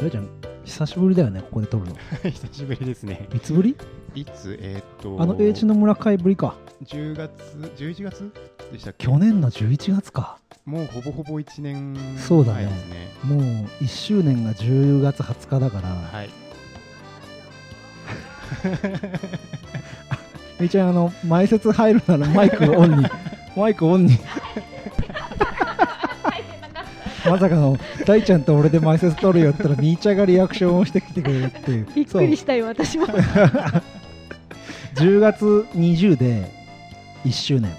[0.00, 0.28] 大ちゃん。
[0.64, 1.96] 久しぶりだよねここで撮るの。
[2.30, 3.28] 久しぶりですね。
[3.34, 3.76] いつぶり？
[4.14, 6.54] いつ、えーっと、あの英知の村会ぶりか。
[6.84, 7.32] 10月、
[7.76, 8.32] 11月？
[8.72, 10.38] でした去年の11月か。
[10.64, 12.68] もうほぼほぼ1年そうだね。
[13.24, 13.40] もう
[13.82, 16.30] 1周年が10月20日だから、はい。
[20.60, 23.06] めいちゃんあの前説入るならマイクオンに。
[23.56, 24.18] マイクオンに
[27.30, 27.76] まさかの
[28.06, 31.86] 大ちゃんと俺で前説取るよって言ったらみーちゃんがリアクションをしてきてくれるっていう。
[31.94, 33.06] びっくりしたよ私も。
[33.06, 33.16] そう。
[34.96, 35.44] 10月
[35.74, 36.50] 20で
[37.24, 37.70] 1周年。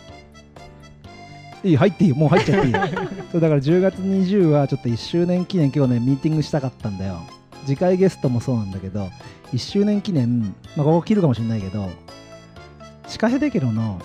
[1.63, 2.15] いい入っていいよ。
[2.15, 2.79] もう入っちゃっていいよ。
[3.31, 7.21] そうだから10月20はちょっと1周年記念今日ねミーティングしたかったんだよ。
[7.65, 9.09] 次回ゲストもそうなんだけど
[9.53, 11.89] 1周年記念、まあ、ここ切るかもしれないけど
[13.07, 13.99] シカヘデケロの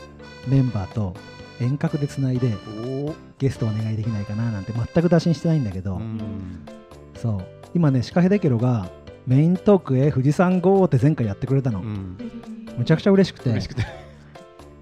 [0.46, 1.14] メンバーと
[1.60, 2.52] 遠隔でつないで
[3.38, 6.66] ゲストお願いできないかななんて全く打診してないんだけど、うん。
[7.16, 7.46] そう。
[7.74, 8.90] 今ねシカヘデケロが
[9.26, 12.18] メイントークへ富士山号って前回やってくれたの、うん。
[12.76, 13.50] むちゃくちゃ嬉しくて。
[13.50, 13.84] 嬉しくて。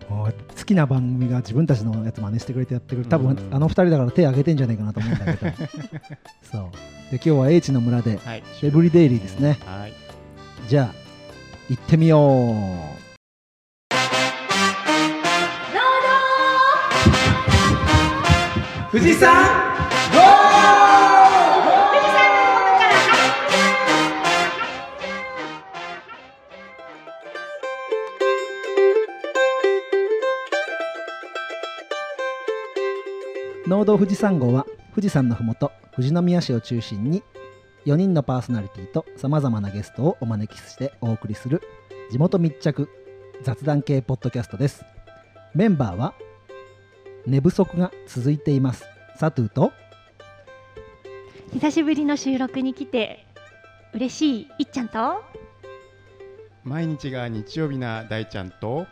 [0.09, 0.31] 好
[0.65, 3.09] きな番組が自分たちのやつ真似してくれてやってくれる。
[3.09, 3.55] 多分、うん。
[3.55, 5.53] あの二人だから手挙げてんじゃないかなと思うんだけど。
[6.51, 6.63] そう。
[7.11, 8.43] で今日は英知の村ではい。
[8.63, 9.59] エブリデイリーですね。
[9.65, 9.93] はい。
[10.69, 10.95] じゃあ
[11.69, 13.02] 行ってみよう
[18.93, 19.33] 富士山
[33.67, 37.23] 農道富士山号は富士山のふもと富士宮市を中心に
[37.87, 41.63] 4人のパーソナリティとさまざまなゲストをお招きしてお送りする
[42.11, 42.91] 地元密着
[43.43, 44.85] 雑談系ポッドキャストです。
[45.55, 46.13] メンバーは
[47.27, 48.85] 寝不足が続いています。
[49.17, 49.73] サトゥーと？
[51.53, 53.27] 久しぶりの収録に来て
[53.93, 54.49] 嬉しい。
[54.59, 55.23] いっちゃんと？
[56.65, 58.87] 毎日が日曜日な大ちゃんと、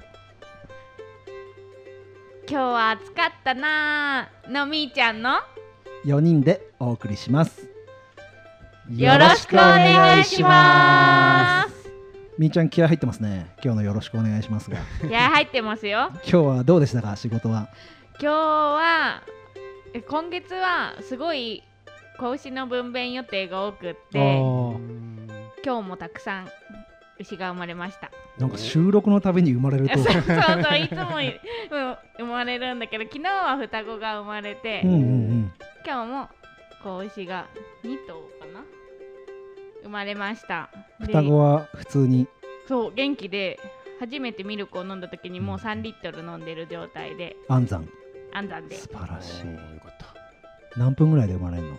[2.48, 4.50] 今日は暑かったなー。
[4.50, 5.30] のみーちゃんの
[6.04, 7.68] ？4人でお送りします。
[8.90, 11.90] よろしくお願いします。
[12.38, 13.50] みーちゃん気合入ってますね。
[13.62, 14.78] 今日のよろしくお願いしますが。
[15.08, 16.10] いや入ってますよ。
[16.22, 17.16] 今日はどうでしたか？
[17.16, 17.68] 仕事は
[18.22, 19.22] 今日は
[19.94, 21.62] え今月はすごい
[22.18, 24.78] 子牛の分娩予定が多くってー。
[25.64, 26.48] 今日もたくさん
[27.18, 28.10] 牛が生まれました。
[28.38, 29.96] なんか収録のたびに生まれると。
[30.04, 30.22] そうそう
[30.78, 35.52] いつも生まれるんだけど昨日は双子が生まれて、うんうんうん。
[35.82, 36.28] 今日も
[36.82, 37.46] 子牛が
[37.84, 38.62] 2頭かな
[39.82, 40.68] 生まれました。
[40.98, 42.28] で双子は普通に。
[42.68, 43.58] そう元気で
[43.98, 47.34] 初めてミルクを飲んだ時にもう3リットル飲んでる状態で。
[47.48, 47.88] 安産
[48.32, 48.76] 安産で。
[48.76, 49.46] 素晴らしい。
[49.46, 50.14] よかった。
[50.76, 51.78] 何分ぐらいで生まれるの？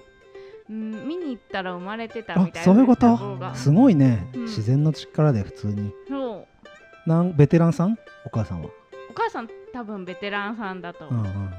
[0.69, 3.17] うん見に行ったら生まれてたあみたいなそういうこと？
[3.55, 4.41] すごいね、うん。
[4.43, 5.93] 自然の力で普通に。
[6.07, 6.47] そ
[7.05, 7.09] う。
[7.09, 7.97] なんベテランさん？
[8.25, 8.69] お母さんは？
[9.09, 11.07] お母さん多分ベテランさんだと。
[11.07, 11.51] 思う、うんうんうんうん。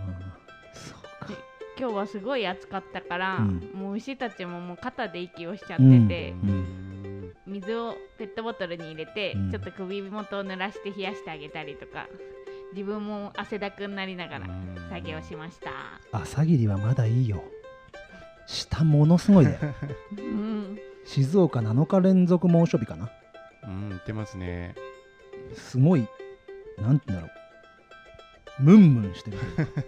[0.73, 1.33] そうか。
[1.79, 3.71] 今日はすごい暑かったから、うん。
[3.75, 7.35] もう牛たちももう肩で息をしちゃってて、うん。
[7.47, 9.51] 水をペットボトルに入れて、うん。
[9.51, 12.07] ちょっと首元を濡らして冷やしてあげたりとか
[12.73, 14.47] 自分も汗だくになりながら
[14.91, 15.71] 作業しました、
[16.11, 17.43] 朝霧はまだいいよ。
[18.47, 19.59] 下ものすごいで
[20.19, 23.11] うん、静岡7日連続猛暑日かな。
[23.65, 24.75] うん、言ってますね。
[25.55, 26.07] すごい
[26.79, 27.35] なんて言うんだろ
[28.61, 28.63] う。
[28.63, 29.83] ムンムンしてるというか。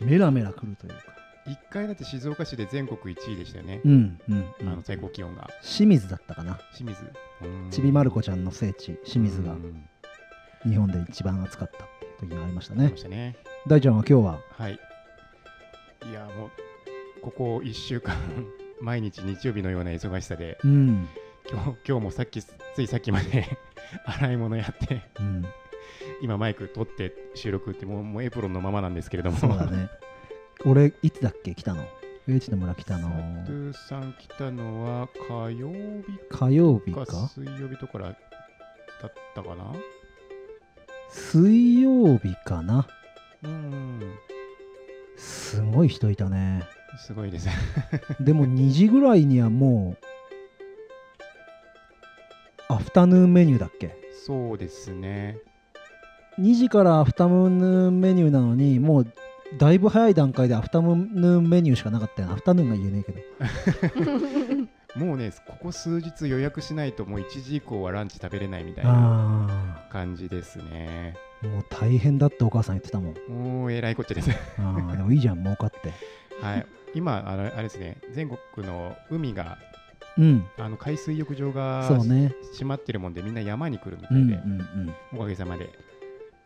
[0.00, 1.18] メラメラくるというか。
[1.46, 3.80] 一回だって静岡市で全国1位でしたよね。
[3.84, 4.68] うんうん、うん。
[4.68, 5.48] あの、最高気温が。
[5.62, 6.60] 清水だったかな。
[6.74, 7.02] 清水。
[7.42, 7.70] うん。
[7.70, 9.52] ちびまる子ちゃんの聖地清水が。
[9.52, 9.88] うん
[10.64, 11.88] 日本で一番暑かったっ
[12.18, 12.88] ていう時がありましたね。
[12.90, 13.36] ましたね。
[13.66, 14.40] 大ちゃんは今日は？
[14.52, 14.78] はい。
[16.10, 16.50] いや、もう、
[17.20, 18.16] ここ1週間、
[18.80, 21.08] 毎日日曜日のような忙しさで、うん、
[21.50, 23.58] 今日今日もさっき、ついさっきまで
[24.06, 25.44] 洗い物やって、うん、
[26.22, 29.36] 今マイク取って収録ってもうもうエプロンのままなんですけれども。
[29.36, 29.88] そうだね。
[30.64, 31.84] 俺いつだっけ来たの？
[32.26, 33.08] 上地の村来たの？
[33.08, 37.28] サトゥーさん来たのは火曜日火曜日かか？
[37.28, 38.14] 水曜日とかだっ
[39.34, 39.72] たかな？
[41.10, 42.86] 水曜日かな。
[43.42, 44.00] うん。
[45.16, 46.62] すごい人いたね。
[46.98, 47.48] すごいです。
[48.20, 49.96] でも2時ぐらいにはも
[52.70, 53.96] うアフタヌーンメニューだっけ？
[54.26, 55.38] そうですね。
[56.38, 59.06] 2時からアフタヌーンメニューなのにもう
[59.58, 63.12] だいぶ早い段階でアフタヌーンメニューしかなかったよなアフタヌーンが言えねえ
[63.94, 64.60] けど
[64.96, 71.14] もうねここ数日予約しないともう1時以降はランチ食べれないみたいなあ感じですね。
[71.42, 73.14] あもう大変だってお母さん言ってたもん。
[73.28, 74.30] もうえらいこっちゃです。
[74.58, 75.92] ああでもいいじゃん儲かって。
[76.40, 76.66] はい。
[76.94, 79.58] 今あのあれですね全国の海が
[80.16, 80.46] うん。
[80.58, 82.34] あの海水浴場がそうね。
[82.52, 84.94] 閉まってるもんでみんな山に来るみたうんうんいで、うん。
[85.14, 85.70] おかげさまで、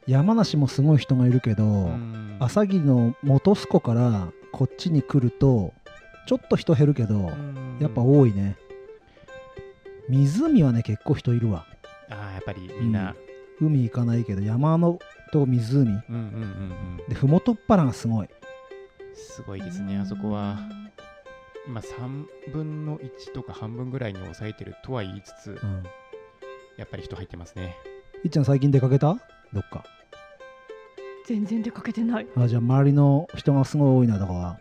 [0.07, 2.37] 山梨もすごい人がいるけど、うん。
[2.41, 5.73] 朝霧の本栖湖からこっちに来ると
[6.27, 7.79] ちょっと人減るけど、うん。
[7.81, 8.57] やっぱ多いね。
[10.09, 11.67] 湖はね結構人いるわ。
[12.11, 13.15] あーやっぱりみんな、
[13.61, 14.99] 海行かないけど山の
[15.33, 15.81] と湖。
[15.81, 17.09] うん、うんうんうん。
[17.09, 18.29] で麓っ腹がすごい。
[19.15, 20.59] すごいですねあそこは。
[21.67, 25.83] 今3分の1とか半分ぐらいに抑えてるとは言いつつうん。
[26.77, 27.77] やっぱり人入ってますね。
[28.25, 29.17] いっちゃん最近出かけた？
[29.53, 29.85] どっか。
[31.27, 32.27] 全然出かけてない。
[32.37, 34.59] あじゃあ周りの人がすごい多いなとかは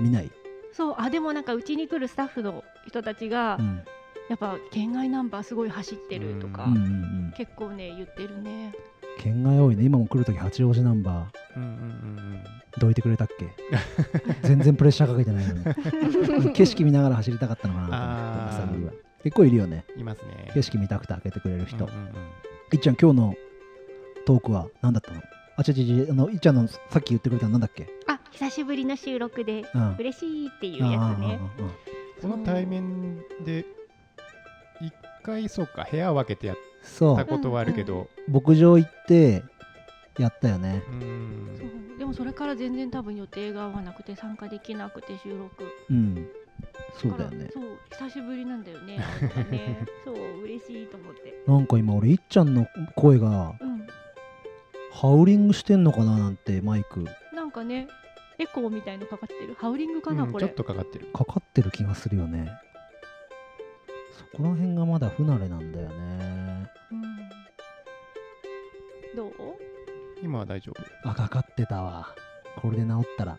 [0.00, 0.30] 見ない、
[0.76, 3.82] そうあでもなんかうちに来るスタッフの人たちが、うん。
[4.30, 8.72] やっぱ県外ナンバーすごい走ってるとか、うんうんうん、結構ね言ってるね。
[9.18, 9.84] 県外多いね。
[9.84, 13.50] 今も来るとき八王子ナンバうんうんうんーどいてくれたっけ？
[14.48, 15.54] 全然プレッシャーかけてないの
[16.42, 16.52] に。
[16.54, 19.84] 景色見ながら走りたかったのかなと思って結構いるよね。
[19.94, 20.50] うんいますね。
[20.54, 22.08] 景色見たくて開けてくれる人、うんうんうん。
[22.72, 23.34] いっちゃん今日の
[24.24, 25.20] トークは何だったの？
[25.56, 27.84] あちゃちゃちゃあのいっちゃんのさっき言ってくれたのなんだっけ？
[27.84, 27.86] あ
[28.34, 29.96] 久しぶりの収録でうん。
[29.96, 31.38] 嬉しいっていうやつね。
[32.20, 33.64] この対面で
[34.80, 34.92] 一
[35.22, 37.16] 回そうか部屋を分けてやっそう。
[37.16, 38.08] たことはあるけど。
[38.28, 39.44] 牧場行って
[40.18, 40.82] やったよね。
[40.88, 41.56] うん。
[41.58, 41.64] そ
[41.94, 41.98] う。
[41.98, 45.64] でもそれから全然多分予定が合わなくて参加できなくて収録。
[45.90, 46.28] うん。
[47.00, 47.50] そうだよね。
[47.52, 48.98] そう久しぶりなんだよね。
[49.50, 49.86] ね。
[50.04, 51.40] そう嬉しいと思って。
[51.46, 52.66] なんか今俺いっちゃんの
[52.96, 53.86] 声がうん。
[54.90, 57.04] ハウリングしてんのかななんてマイク。
[57.32, 57.86] なんかね
[58.38, 59.54] エコーみたいのかかってる？
[59.58, 60.46] ハウリングかな、これ？
[60.46, 61.06] うんちょっとかかってる。
[61.12, 62.50] かかってる気がするよね。
[64.12, 66.68] そこら辺がまだ不慣れなんだよね。
[66.92, 67.02] うん。
[69.16, 69.32] どう？
[70.22, 71.08] 今は大丈夫。
[71.08, 72.08] あかかってたわ。
[72.60, 73.38] これで治ったら。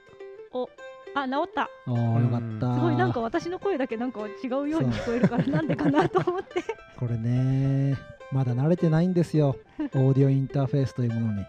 [1.17, 1.61] あ治った。
[1.63, 2.75] あーよかった。
[2.75, 6.61] すごいなんか私の声だけなんか違うように聞こえるからなんでかなと思って。
[6.97, 7.97] これね
[8.31, 9.55] まだ慣れてないんですよ。
[9.79, 11.45] オーディオインターフェースというものに、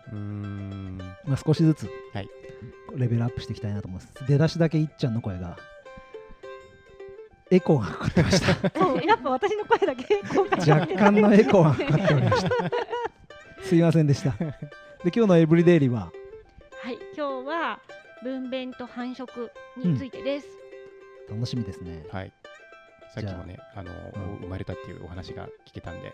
[1.24, 2.28] まあ、少しずつはい。
[2.94, 4.26] レベルアップしていきたいなと思います。
[4.26, 5.58] 出だしだけいっちゃんの声が
[7.50, 8.70] エコーがかかってました。
[8.78, 10.20] そうやっぱ私の声だけ
[10.72, 12.50] 若干のエコーがかかっておりました。
[13.62, 14.30] すいませんでした。
[14.30, 14.46] で
[15.04, 16.10] 今日のエブリデイリーは？
[16.82, 17.80] はい今日は
[18.22, 20.46] 分娩と繁殖についてです、
[21.28, 22.04] 楽しみですね。
[22.10, 22.32] はい。
[23.14, 24.36] さっきもねあの、うん。
[24.40, 26.12] 生まれたっていうお話が聞けたんで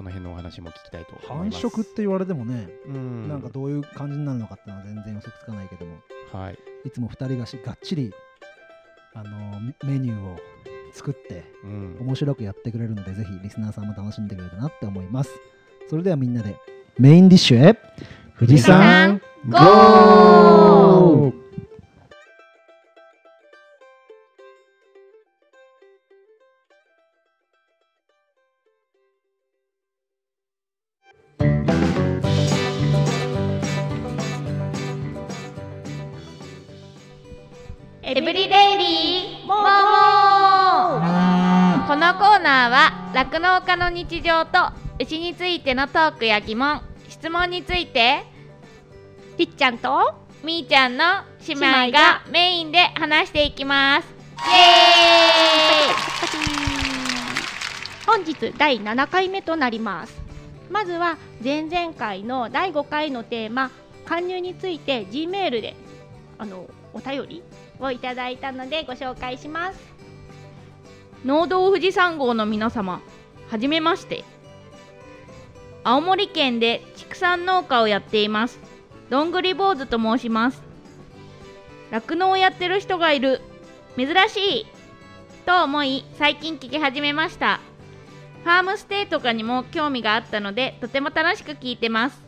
[0.00, 1.66] その辺のお話も聞きたいと思繁います。
[1.66, 3.28] 殖って言われてもね、うん。
[3.28, 5.98] なんかどういう感じになるのかっていうのは全然予測つかないけども。
[6.32, 6.58] はい。
[6.86, 8.10] いつも2人がしがっちり
[9.12, 10.38] あのメニューを
[10.94, 11.98] 作ってうん。
[12.00, 15.30] 面白くやってくれるのでぜひリスナーさんも楽しんでくれるなって思います。
[15.90, 16.56] それではみんなで
[16.98, 17.78] メインディッシュへ
[18.38, 21.19] 富士山ゴー
[43.30, 48.24] 酪農家の日常と牛についてのトークや疑問質問について
[49.38, 51.04] りっちゃんとみーちゃんの
[51.46, 52.22] 姉妹がが。
[52.28, 54.08] メインで話していきます。
[54.08, 54.42] イ
[58.04, 60.20] 本日第7回目となります。
[60.68, 63.70] まずは前々回の第5回のテーマ
[64.06, 65.76] 勧入について G メールで
[66.36, 67.44] あのお便り
[67.78, 69.78] をいただいたのでご紹介します。
[71.24, 73.00] 農道富士山号の皆様
[73.50, 74.24] はじめまして。
[75.82, 78.60] 青森県で畜産農家をやっています。
[79.08, 80.62] どんぐり坊主と申します。
[81.90, 83.40] 酪農をやってる人がいる。
[83.96, 84.66] 珍しい
[85.46, 87.58] と思い最近聞き始めました。
[88.44, 92.22] ファームステイとかにも興味があったのでとても楽しく聞いてます。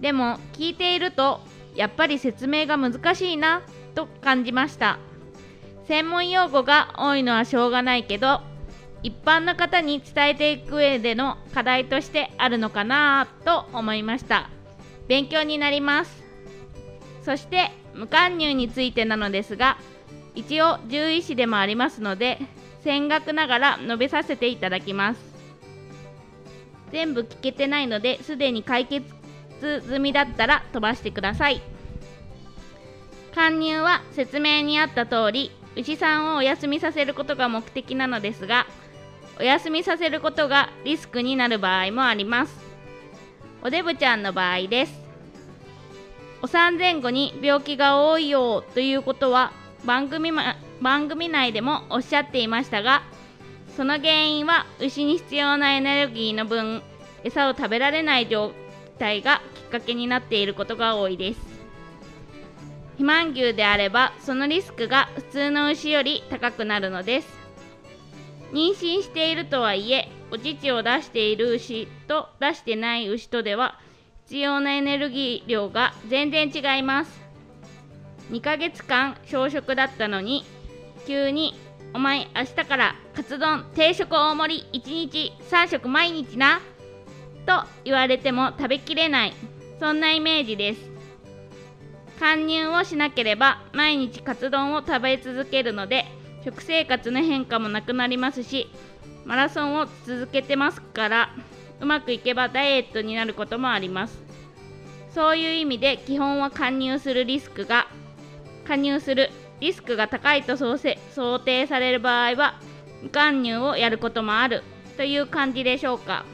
[0.00, 1.40] でも聞いていると
[1.74, 3.62] やっぱり説明が難しいな
[3.96, 5.00] と感じました。
[5.88, 8.40] 専門用語が多いのはしょうがないけど
[9.02, 14.48] 一般の方に伝えていく上での課題としてあるのかなと思いました。
[15.08, 16.22] 勉強になります。
[17.24, 19.76] そして無貫入についてなのですが
[20.34, 22.38] 一応獣医師でもありますので
[22.84, 25.20] 見学ながら述べさせていただきます。
[26.90, 29.06] 全部聞けてないのですでに解決
[29.60, 31.60] 済みだったら飛ばしてください。
[33.34, 38.66] 勧入は説明にあった通り牛さんをお休みさせることが目的なのですが
[39.38, 42.54] お休みさせることがリスクになる場合もあります。
[43.62, 45.02] おデブちゃんの場合です。
[46.42, 49.52] お産前後に病気が多いよということは
[49.84, 53.04] 番組,、ま、番組内でもおっしゃっていましたが
[53.76, 56.82] その原因は牛に必要なエネルギーの分
[57.22, 58.50] 餌を食べられない状
[58.98, 61.40] 態がきっかけになっていることが多いです。
[62.92, 67.41] 肥満牛であればそのリスクが普通の牛より高くなるのです。
[68.52, 73.78] 妊娠しているとはいえお乳を出している牛と出してない牛とでは
[74.26, 77.20] 必要なエネルギー量が全然違います。
[78.30, 80.44] 2ヶ月間小食だったのに
[81.06, 81.54] 急に
[81.92, 86.60] 「お前明日からカツ丼定食大盛り1日3食毎日な」
[87.44, 89.34] と言われても食べきれない。
[89.80, 90.92] そんなイメージです。
[92.20, 96.06] 貫入をしなければ毎日カツ丼を食べ続けるので
[96.44, 98.68] 食生活の変化もなくなりますし
[99.24, 101.30] マラソンを続けてますから
[101.80, 104.22] うまくいけばダイエットになることもあります。
[105.14, 107.86] そういう意味で基本は貫入するリスクが
[108.66, 109.30] 加入する
[109.60, 110.78] リスクが高いと想
[111.38, 112.54] 定される場合は
[113.02, 114.62] 無貫入をやることもある
[114.96, 116.24] という感じでしょうか。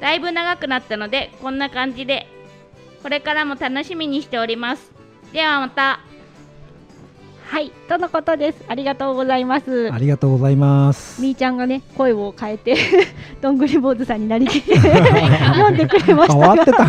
[0.00, 2.26] だいぶ長くなったのでこんな感じで
[3.02, 4.92] これからも楽しみにしております。
[5.32, 6.11] ではまた。
[7.52, 8.64] はいとのことです。
[8.66, 9.92] ありがとうございます。
[9.92, 11.20] ありがとうございます。
[11.20, 12.74] みーちゃんがね声を変えて
[13.42, 16.78] どんぐり坊主さんになりきって読んでくれました変わってた。
[16.78, 16.84] ちょ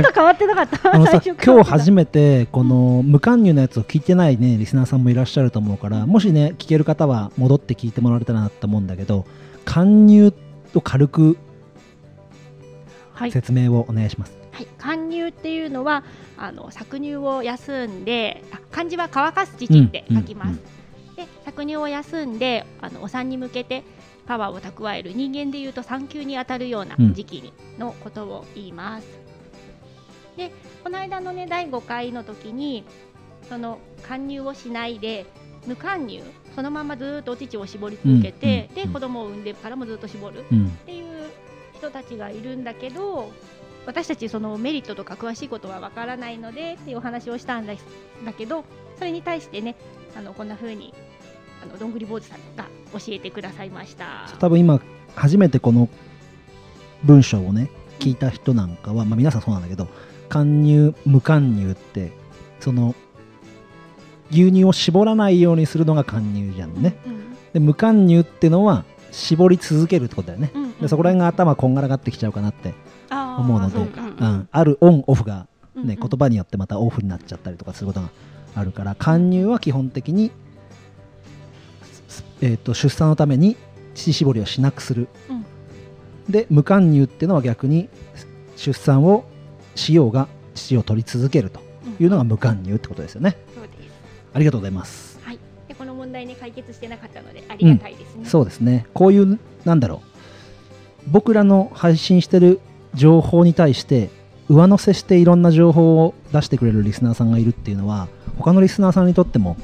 [0.00, 0.90] っと変わってなかった。
[1.44, 9.26] 今日初めてこの無加入のやつを聞いてないねリスナーさんもいらっしゃると思うからもしね聞ける方は戻って聞いてもらえたらなと思うんだけど
[9.66, 10.32] 貫入
[10.74, 11.36] を軽く
[13.12, 13.32] はい。
[13.32, 14.45] 説明をお願いします、はい、
[14.78, 16.04] 貫入っていうのは
[16.36, 20.60] あの搾乳を休んであ漢字は乾かす父って書きます、
[21.16, 23.84] で搾乳を休んであのお産に向けて
[24.26, 27.14] パワーを蓄える人間でいうと産休に当たるようなうん。
[27.14, 29.06] 時期にのことを言います、
[30.36, 30.50] で
[30.82, 32.84] この間のね第5回の時に
[33.48, 35.26] その貫入をしないで
[35.66, 36.22] 無貫入
[36.54, 38.74] そのままずっとお乳を絞り続けて、うん。
[38.74, 40.66] で子供を産んでからもずっと絞るうん。
[40.66, 41.30] っていう
[41.74, 43.30] 人たちがいるんだけど
[43.86, 47.84] 私たちそのメリットとか詳しいことはわからないのでっていうお話をしたんです
[48.24, 48.64] だけど
[48.98, 49.76] それに対してね
[50.16, 50.92] あのこんな風に
[51.62, 54.28] あのどんぐり坊主さんが教えてくださいました。
[54.38, 54.80] 多分今
[55.14, 55.88] 初めてこの
[57.04, 59.88] 文章をね聞いた人なんかは、まあ、皆さんそうなんだけど
[60.28, 62.12] 貫入無貫入って
[62.60, 62.94] その
[64.30, 67.16] 牛乳を絞らないようにするのが貫入じゃんね、うん
[67.52, 70.78] で無貫入ってのは絞り続けるってことだよね、うんうん。
[70.78, 72.74] でそこら辺が頭こんがらがってきちゃうかなって、
[73.10, 74.48] 思うのでそうん。
[74.50, 75.96] あるオンオフが、ねうんうん。
[75.96, 78.10] 言葉によってまたオフになっちゃったりとかすることが
[78.54, 80.30] あるから貫入は基本的に、
[82.08, 83.56] すえー、と出産のために
[83.94, 85.44] 乳搾りをしなくする、うん。
[86.28, 87.88] で無貫入っていうのは逆に
[88.56, 89.24] 出産を
[89.74, 91.60] しようが乳を取り続けると
[92.00, 93.36] いうのが無貫入ってことですよね。
[93.54, 93.90] そうです。
[94.32, 95.18] ありがとうございます。
[95.22, 95.38] はい。
[95.68, 98.86] でこの問題ね解決してなかったのでありがたいですね、そうですね。
[98.94, 101.10] こういうなんだろう。
[101.10, 102.60] 僕らの配信してる
[102.96, 104.10] 情報に対して
[104.48, 109.56] 上乗せしていろんな情報を出してくれるリスナーさんがいるっていうのは他のリスナーさんにとっても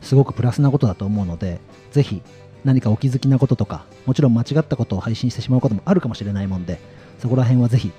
[0.00, 1.60] すごくプラスなことだと思うので
[1.92, 2.22] ぜひ
[2.64, 6.78] 何かお気づきなこととかもちろん間違ったことを配信してしまうこともあるかもしれないもんで
[7.20, 7.92] そこら辺はぜひ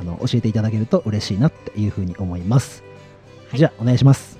[0.00, 2.82] あの教えていただけると嬉しいなっていうふうに思います、
[3.50, 3.58] はい。
[3.58, 4.38] じゃあお願いします。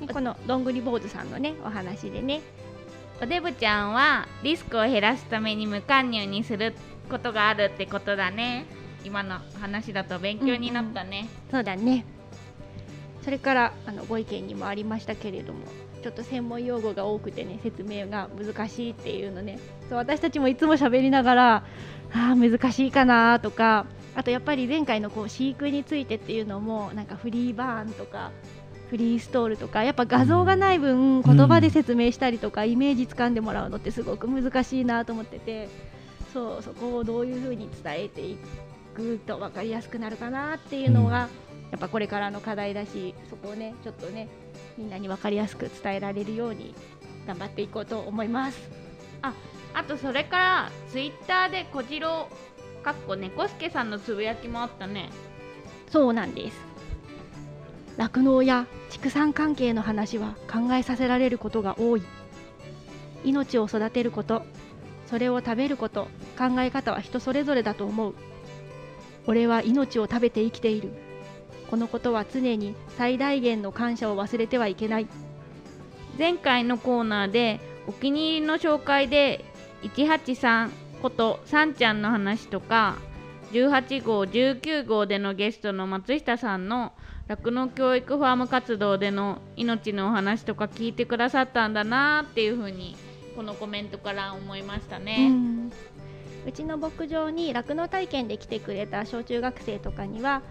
[0.00, 2.40] でこのどんぐり坊主さんのねお話でね
[3.22, 6.74] おデブちゃんはリスクを減らすために無貫入にする
[7.10, 8.64] ことがあるってことだね。
[9.04, 12.04] 今の話だと勉強になったね、そうだね。
[13.22, 15.60] それからあのご意見にもありましたけれども
[16.02, 19.58] ちょっと専門用語が多くてね説明が難しいっていうのね。
[19.88, 21.64] そう私たちもいつも喋りながら
[22.12, 28.32] あ難しいかなとかあとやっぱり前回のこう飼育についてっていうのもなんかフリーバーンとか
[28.90, 35.68] フリーストールとかやっぱ画像がない分言葉で説明したりとかイメージつかんでもらうのってすごく難しいなと思ってて
[36.34, 38.36] そうそこをどういうふうに伝えてい
[38.94, 41.28] くと分かりやすくなるかなっていうのが、
[41.70, 44.28] やっぱこれからの課題だしそこをねちょっとね
[44.76, 46.74] みんなに分かりやすく伝えられるように
[47.26, 48.70] 頑張っていこうと思います。
[49.22, 52.28] あとそれからツイッターで小次郎
[52.82, 55.10] かっこ猫助さんのつぶやきもあったね。
[55.90, 56.69] そうなんです
[57.96, 62.02] 酪農や畜産関係の話は考えさせられることが多い。
[63.24, 64.42] 命を育てること
[65.06, 68.14] それを食べること考え方は人それぞれだと思う。
[69.26, 70.90] 俺は命を食べて生きている。
[71.70, 75.06] このことは常に最大限の感謝を忘れてはいけない。
[76.18, 79.44] 前回のコーナーでお気に入りの紹介で
[79.82, 80.70] 183
[81.00, 82.96] ことさんちゃんの話とか
[83.52, 86.92] 18号19号でのゲストの松下さんの
[87.30, 92.96] 酪農教育ファーム活動での命のお話とか聞いてくださったんだなっていうふうに
[93.36, 95.30] このコメントから思いましたね。
[96.44, 100.42] うちの牧場に酪農体験で来てくれた小中学生とかには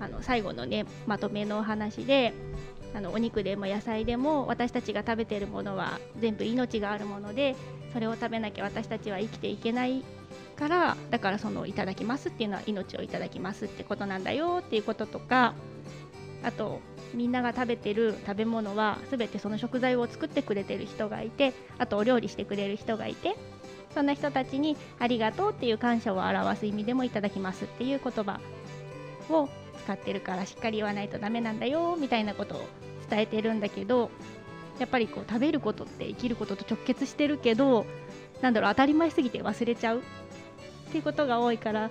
[0.00, 2.34] あの最後のねまとめのお話で
[2.96, 7.54] あのお肉でも野菜でも私たちが食べてるものは全部命があるもので
[7.92, 10.02] それを食べなきゃ私たちは生きていけない
[10.56, 15.54] からだからそのいただきますっていうのは命をいただきますってことなんだよっていうこととか
[16.44, 16.80] あと
[17.14, 23.34] みんなが食べてる食べ物は全てその食材を作ってくれてる人がいてあとお料理してくれる人がいて
[23.94, 28.40] そんな人たちにありがとうっていう感謝を表す意味でもいただきますっていう言葉
[29.30, 29.48] を
[29.84, 32.68] 使ってるからしっかり言わないとダメなんだよみたいなことを
[33.08, 34.10] 伝えてるんだけど
[34.78, 37.86] やっぱりこう食べることって生きることと直結してるけど
[38.42, 40.02] なんだろう当たり前すぎて忘れちゃうっ
[40.90, 41.90] ていうことが多いから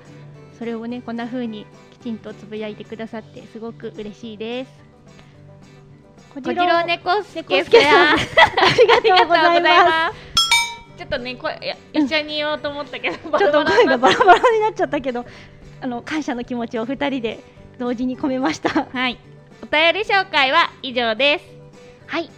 [0.57, 1.65] それをねこんな風に
[2.03, 4.72] ちんとつぶやいてくださってすごく嬉しいです。
[6.33, 10.17] ここちら猫助さんありがとうございます。
[10.17, 10.98] す。
[11.00, 15.25] ちょっとね声いや一緒に言おうと思ったけど、 ちょっと声がババラバラになっちゃったけど、
[15.79, 17.39] あの感謝の気持ちを二人で
[17.79, 18.88] 同時に込めました。
[18.91, 19.17] はい。
[19.62, 21.45] お便り紹介は以上です。
[22.07, 22.29] はい。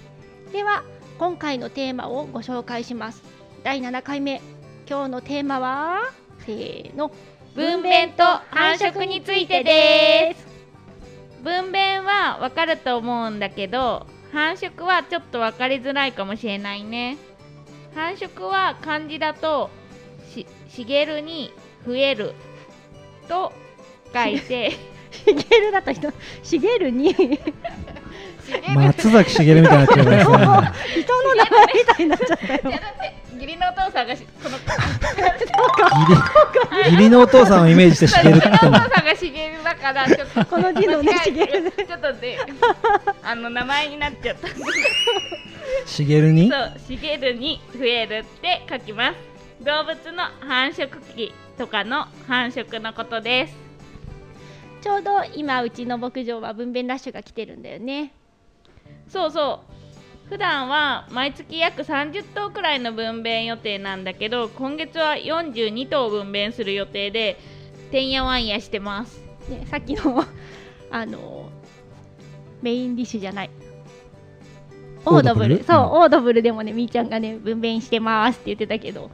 [0.51, 0.84] では
[1.17, 3.24] 今回のテーマをご紹介します。
[3.63, 4.41] 第7回目。
[4.88, 6.01] 今日のテーマは？
[6.45, 7.10] せーの
[7.55, 10.45] 分娩と繁殖についてです。
[11.41, 17.17] 分娩はわかると思うんだけど、繁殖はちょっとわかりづらいかもしれないね。
[17.95, 19.69] 繁殖は漢字だと
[20.33, 21.53] し茂るに
[21.88, 22.33] 増える
[23.29, 23.53] と
[24.13, 24.71] 書いて
[25.12, 26.12] しげるだと人
[26.43, 27.15] しげるに
[28.75, 30.35] 松崎しげるみたいになっちゃいますね。
[31.35, 32.61] 名前みたいになっちゃったよ。
[32.63, 34.65] いやだって義理のお父さんがしこの義
[36.85, 38.95] 理義理のお父さんをイメージしてしげるって言ったのお父。
[38.95, 42.37] さんが茂るだからちょっとこの字のね間違え茂るちょっとで
[43.23, 44.47] あの名前になっちゃった
[45.85, 46.49] しげるに？
[46.49, 49.15] そう茂るに増えるって書きます
[49.63, 53.55] 動物の繁殖期とかの繁殖のことです
[54.81, 58.13] ちょうど今うちの牧場は分娩ラッシュが来てるんだよね。
[59.08, 59.76] そうそう。
[60.30, 67.38] 普段は毎月約30頭くらいの分娩予定なんだけど今月は42頭分娩する予定で
[67.91, 69.22] てんやわんやしてます。
[69.50, 70.24] ね、さっきの
[70.89, 71.50] あの
[72.62, 73.50] メインディッシュじゃない。
[75.06, 75.63] オードブル？
[75.63, 75.84] そう、うん。
[76.02, 79.12] オードブルでもねみーちゃんがね分娩してますって言ってたけど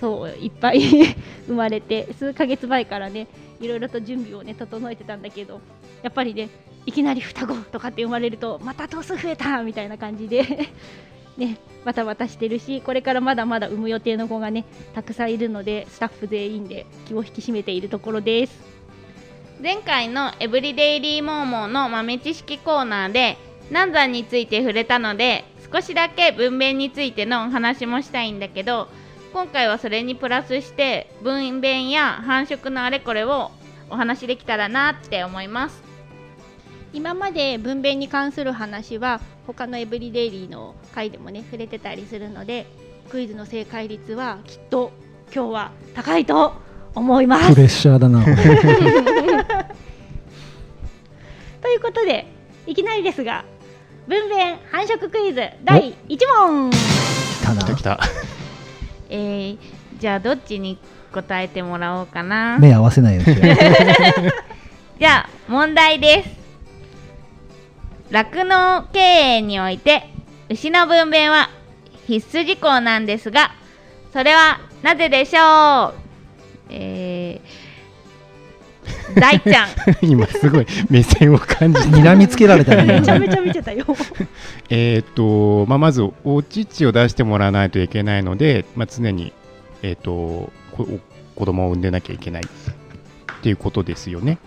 [0.00, 0.80] そういっぱい
[1.46, 3.26] 生まれて数ヶ月前からね
[3.60, 5.60] いろいろと準備をね整えてたんだけど
[6.02, 6.48] やっぱりね
[6.86, 10.70] いきなり双子とかって生まれるとまた頭数増えたみたいな感じで
[11.36, 18.76] ねバタバタしてるしこれからまだまだ産む予定の子がねたくさんいるのでスタッフ全員で気を引き締めているところです。
[19.62, 23.38] 前回のエブリデイリーモーモーの豆知識コーナーで
[23.70, 28.88] 難産について触れたので少しだけ分娩についてのお話もしたいんだけど
[29.32, 33.50] 今回はそれにプラスして分娩や繁殖のあれこれを
[33.88, 35.85] お話できたらなって思います
[36.96, 42.64] 今まで分娩に関する話は他のエブリデイリーの回でもね触れてたりするので
[43.10, 44.92] クイズの正解率はきっと
[45.30, 46.54] 今日は高いと
[46.94, 47.50] 思います。
[47.54, 48.24] プレッシャーだな。
[51.60, 52.26] ということで
[52.66, 53.44] いきなりですが
[54.08, 56.76] 分娩繁殖クイズ第1問来
[57.42, 58.00] たな来た来た。
[59.10, 59.58] えー、
[59.98, 60.78] じゃあどっちに
[61.12, 63.54] 答えてもらおうかな目合わせないようにしよ
[64.98, 66.45] じゃあ問題です
[68.10, 70.08] 酪農経営において
[70.48, 71.50] 牛の分娩は
[72.06, 73.52] 必須事項なんですが
[74.12, 75.94] それはなぜでしょう？
[76.70, 79.68] えー、大ちゃん
[80.02, 81.82] 今すごい目線を感じう。
[81.92, 83.00] 睨みつけられたね。
[83.00, 83.84] めちゃめちゃ見てたよ。
[84.70, 89.32] えーっと、まあ、まずお乳を出してもらわないといけないので、まあ、常に、
[89.82, 91.00] えーっとこお
[91.38, 92.46] 子供を産んでなきゃいけないっ
[93.42, 94.38] ていうことですよね。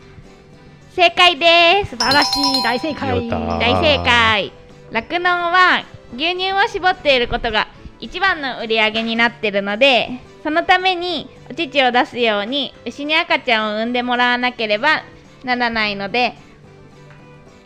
[1.00, 1.92] 正解です。
[1.92, 2.62] 素晴らしい。
[2.62, 3.30] 大正解。
[3.30, 4.52] 大正解。
[4.92, 7.70] 酪農は牛乳を絞っていることが
[8.02, 15.04] 一番の売り上げになっているのでそのためにお乳を出すように牛に赤ちゃんを産んでもらわなければ
[15.46, 16.34] ならないので、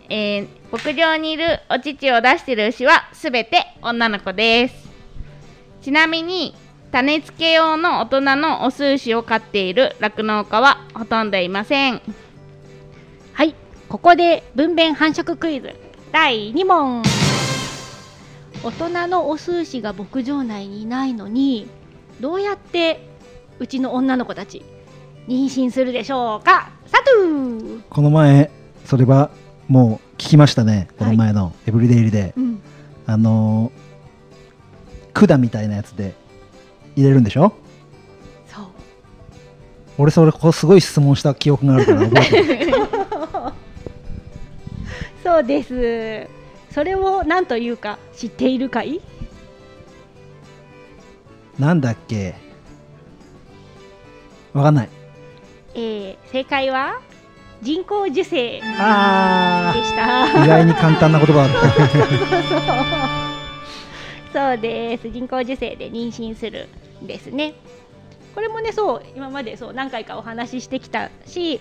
[0.10, 4.90] えー牧場にいるお乳を出している牛はすべて女の子です。
[5.82, 6.56] ちなみに
[6.92, 12.02] 種付け用の大人のオス牛を飼っている酪農家はほとんどいません
[13.34, 13.56] はい、
[13.90, 15.76] ここで分娩繁殖クイズ。
[16.12, 17.02] 第2問
[18.64, 21.68] 大人のオス牛が牧場内にいないのに
[22.22, 23.10] どうやって
[23.60, 24.64] うちの女の子たち
[25.28, 26.70] 妊娠するでしょうか？
[26.86, 27.82] サトゥー。
[27.90, 28.52] この前、
[28.86, 29.32] それは
[29.68, 30.88] もう聞きましたね。
[31.00, 32.62] この前のエブリデイリで、うん。
[33.06, 33.84] あのー
[35.28, 36.16] 管みたいなやつで
[36.96, 37.54] 入れるんでしょ？
[38.48, 38.66] そう。
[40.00, 42.74] 俺それここすごい質問した記憶があるから覚えてる
[45.24, 46.28] そうです。
[46.74, 49.00] それを何というか知っているかい？
[51.60, 52.36] なんだっけ？
[54.54, 54.90] わかんない。
[55.76, 57.00] えー正解は
[57.62, 60.40] 人工授精であした。
[60.40, 61.48] ー意外に簡単な言葉
[64.34, 65.10] そうです。
[65.10, 66.68] 人工授精で妊娠する
[67.02, 67.54] んですね。
[68.36, 71.60] これもねそう今までそう何回かお話ししてきたし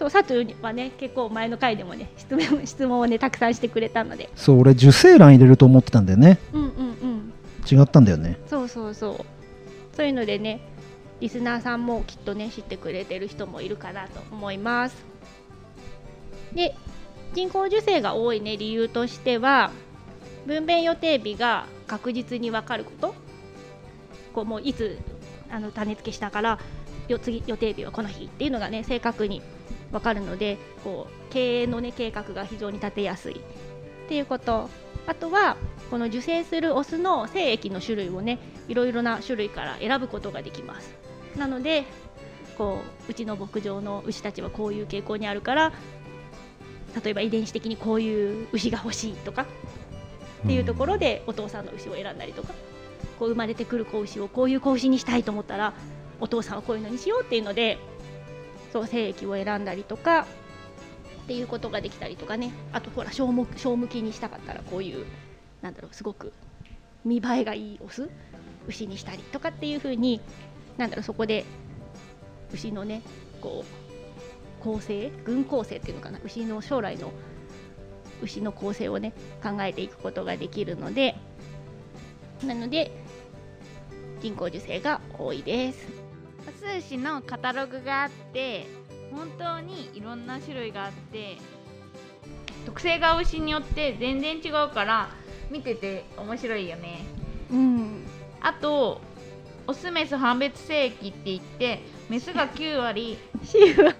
[0.00, 4.30] そう佐藤はね結構前の回でもね質問 質問をねたくさんしてくれたので。
[4.34, 6.38] そう俺受精卵入れると思ってたんだよね。
[6.54, 6.72] うんうんう
[7.06, 7.32] ん。
[7.70, 8.38] 違ったんだよね。
[8.46, 9.16] そうそうそう。
[9.94, 10.62] そういうのでね
[11.20, 14.96] リスナーさんもきっとね知ってくれてる人もいるかなと思います。
[16.54, 16.74] で
[17.34, 19.70] 人工授精が多いね理由としては
[20.46, 23.14] 分娩予定日が確実に分かること。
[24.34, 24.96] こうもういつ
[25.50, 26.58] あの種付けしたから
[27.08, 29.42] よ次予定日はこの日っていうのがね正確に
[29.92, 33.34] 分かるのでこう経営のね計画が非常に立てやすい。
[33.34, 33.38] っ
[34.08, 34.68] ていうこと。
[35.06, 35.56] あとは
[35.90, 40.94] この受精するオスの精液の種類をねいろいろな種類から選ぶことができます。
[41.36, 41.84] なので
[42.56, 45.72] こううちの牧場の牛たちはこういう傾向にあるから
[47.02, 49.46] 例えば遺伝子的にこういう牛が欲しいとか
[50.44, 52.52] っていうところでお父さんの牛を選んだりとか
[53.18, 55.72] こう生まれてくる子牛をこういう子牛にしたいと思ったら
[56.20, 57.78] お父さんはこういうのにしようっていうので
[58.72, 62.52] そう精液を選んだりとかっていうことができたりとかね。
[62.72, 65.06] あとほら小向小向きにしたかったらこういう
[65.62, 66.32] なんだろうすごく
[67.04, 68.08] 見栄えがいいオス
[68.66, 70.20] 牛にしたりとかっていう風に
[70.76, 71.44] なんだろうそこで
[72.52, 73.02] 牛のね
[73.40, 76.20] こう構成群構成っていうのかな。
[76.24, 77.12] 牛の将来の
[78.22, 81.16] 牛の構成をね考えていくことができるので
[82.44, 82.90] なので
[84.20, 85.99] 人工授精が多いです。
[86.44, 88.66] ハス牛のカタログがあって
[89.10, 91.36] 本当にいろんな種類があって
[92.64, 95.10] 特性が牛によって全然違うから
[95.50, 97.04] 見てて面白いよね。
[97.50, 98.06] うん。
[98.40, 99.00] あと
[99.66, 103.18] オスメス判別性域って言ってメスが9割。
[103.42, 103.94] C は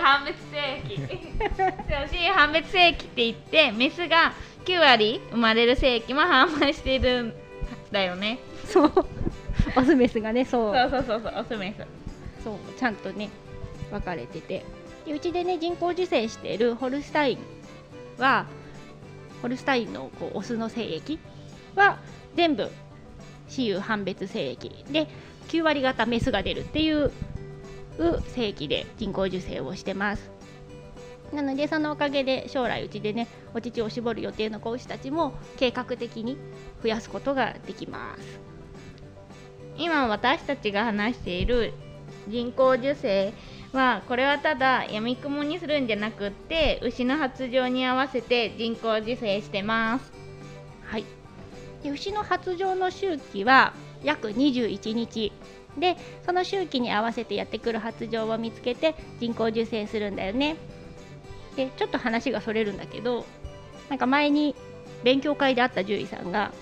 [0.00, 0.96] 判別性域。
[0.96, 4.32] そう C 判別性域って言ってメスが
[4.64, 7.34] 9割生まれる性域も販売してるん
[7.90, 8.38] だよね。
[8.66, 8.92] そう
[9.76, 10.74] オスメスがねそう。
[10.74, 12.44] そうそうそうそうオスメス。
[12.44, 13.28] そうちゃんとね
[13.90, 14.64] 分かれてて。
[15.06, 17.38] でうちでね人工授精しているホルスタイン
[18.18, 18.46] は
[19.42, 21.18] ホルスタインのこうオスの精液
[21.74, 21.98] は
[22.34, 22.70] 全部
[23.48, 24.84] 雌雄判別精液。
[24.90, 25.08] で
[25.48, 27.10] 9割方メスが出るっていう
[28.34, 30.30] 精液で人工授精をしてます。
[31.32, 36.38] なのでそのおかげで将来うちでねお乳を絞る予定の子牛たちも計画的に
[36.82, 38.47] 増やすことができます
[39.78, 41.72] 今私たちが話している
[42.26, 43.32] 人工授精
[43.72, 50.12] はこれはただやみくもにするんじゃなくって牛の発情に合わせて人工授精してます。
[50.84, 51.04] はい、
[51.82, 55.32] で牛の発情の周期は約21日。
[55.76, 60.56] でその周期に合わせてやってくる発情を見つけて人工授精するんだよね。
[61.54, 63.24] でちょっと話がそれるんだけど
[63.88, 64.56] なんか前に
[65.04, 66.52] 勉強会で会った獣医さんが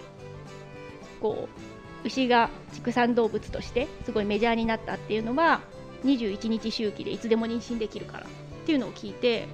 [1.21, 1.66] こう
[2.07, 5.61] 牛が畜産動物としてすごいメジャーになったっていうのは
[6.05, 8.27] 21日周期でいつでも妊娠できるからっ
[8.65, 9.49] ていうのを聞いて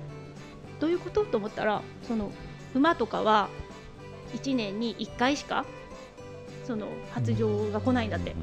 [0.79, 2.31] どういうことと思ったらその
[2.75, 3.49] 馬とかは
[4.35, 5.65] 1年に1回しか
[6.67, 8.35] その発情が来ないんだって。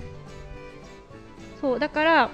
[1.62, 2.30] そうだから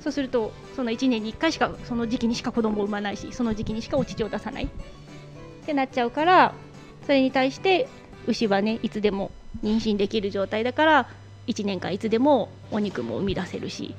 [0.00, 4.68] そうするとその1年に1回しかその時期にしか子供を産まないしその時期にしかお乳を出さないっ
[5.66, 6.54] てなっちゃうから
[7.02, 7.88] それに対して
[8.26, 11.08] 牛はねいつでも妊娠できる状態だから
[11.46, 13.94] 1年間いつでもお肉も生み出せるし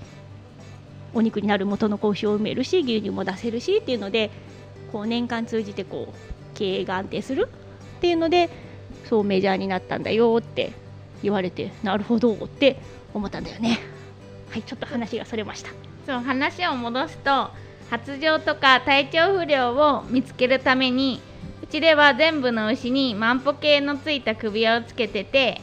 [1.14, 4.32] お肉になる元の子牛を産めるし牛乳も出せるしっていうので
[4.92, 7.50] こう年間通じてこう経営が安定する
[7.98, 8.50] っていうので
[9.06, 10.74] そうメジャーになったんだよって
[11.22, 12.80] 言われてなるほどって
[13.14, 13.80] 思ったんだよね。
[14.50, 15.72] はいちょっと話がそれました。
[16.06, 17.50] そう話を戻すと
[17.90, 21.22] 発情とか体調不良を見つけるために
[21.74, 25.60] ちでは全部の牛に万歩計のついた首輪をつけてて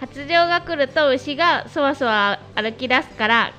[0.00, 3.52] 発情が来ると牛がそわそわ歩き出すから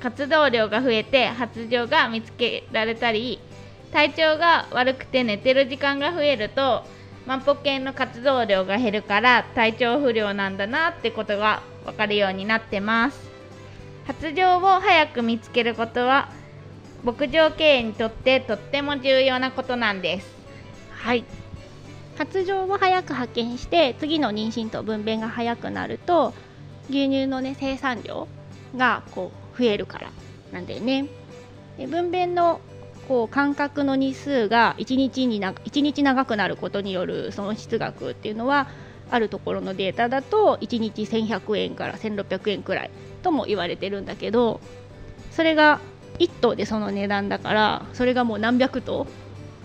[0.00, 3.40] 活動量が増えて発情が見つけられたり
[3.92, 6.84] 体調が悪くて寝てる時間が増えると
[7.26, 13.30] 万歩計の活動量が減るから体調不良なんだなってことが分かるようになってます。
[14.06, 16.28] 発情を早く見つけることは
[17.04, 20.41] 牧場経営にとってとっても重要なことなんです。
[21.02, 21.24] はい。
[22.16, 26.32] 発情を早く発見して次の妊娠と分娩が早くなると
[26.88, 28.28] 牛乳のね生産量
[28.76, 30.12] がこう増えるから
[30.52, 31.06] なんだよね。
[31.76, 32.60] で分娩の
[33.08, 38.68] こう間隔の日数が1日にな1日長くなることによる損失額っていうのは
[39.10, 42.90] あるところのデータだと1日1100円から1600円くらい
[43.22, 44.60] とも言われてるんだけど
[45.32, 45.80] それが
[46.20, 49.08] 1頭でその値段だからそれがもう何百頭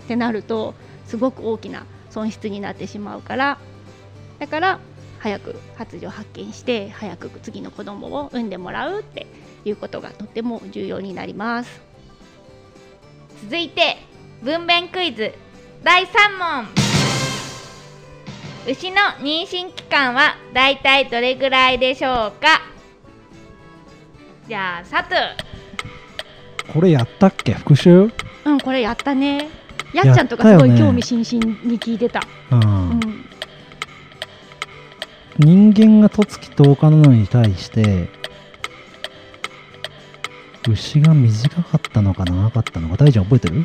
[0.04, 0.74] ってなると
[1.08, 3.58] すごく大きな損失になってしまうから
[4.38, 4.78] だから
[5.18, 9.26] 早く発情発見して早く次の子供を産んでもらうって
[9.64, 11.80] いうことがとっても重要になります。
[13.42, 13.96] 続いて
[14.42, 15.34] 分娩クイズ。
[15.82, 16.68] 第3問。
[18.66, 22.60] 牛の妊娠期間はだいたいどれぐらいでしょうか？
[24.46, 27.54] じゃあサトゥこれやったっけ？
[27.54, 28.10] 復習？
[28.44, 29.48] うんこれやったね
[29.92, 32.22] やっちゃんとかすごい興味津々に聞いてた。
[35.38, 38.08] 人間が十月10日なのに対して
[40.68, 43.64] 牛が短かったのか長かったのか大ちゃん覚えてる？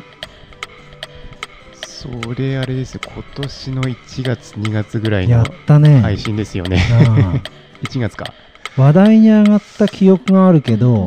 [1.72, 3.00] それあれですよ。
[3.02, 6.82] 今年の1月2月ぐらいやのったね、配信ですよね。
[7.08, 7.40] あ
[7.82, 8.26] 1月か。
[8.28, 8.34] あ
[8.80, 11.06] 話題に上がった記憶があるけど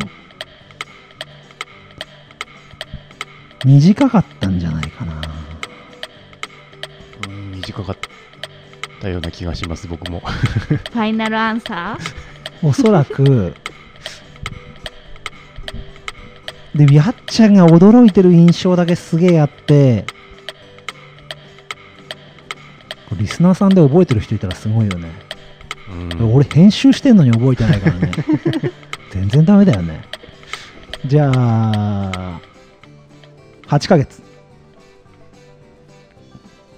[3.66, 5.22] 短かったんじゃないかな。
[7.28, 7.98] うん短かっ
[9.02, 10.20] たような気がします僕も。
[10.20, 13.54] ファイナルアンサーおそらく
[16.76, 20.06] でやっちゃんが驚いてる印象だけすげえあって
[23.16, 25.10] リスナーさんで覚えてる人いたらすごいよね、
[25.90, 26.34] うん。
[26.34, 28.12] 俺編集してんのに覚えてないからね。
[29.12, 30.02] 全然ダメだよね。
[31.06, 32.40] じゃあ
[33.68, 34.22] 8ヶ月。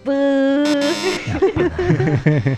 [0.04, 0.70] ブー。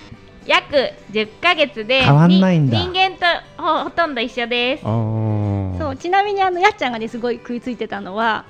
[0.48, 0.76] 約
[1.12, 2.78] 10ヶ月で変わんないんだ。
[2.80, 3.26] に人間と
[3.62, 4.84] ほほとんど一緒です。
[4.84, 8.46] そうちなみにあのやっちゃんがねすごい食いついてたのは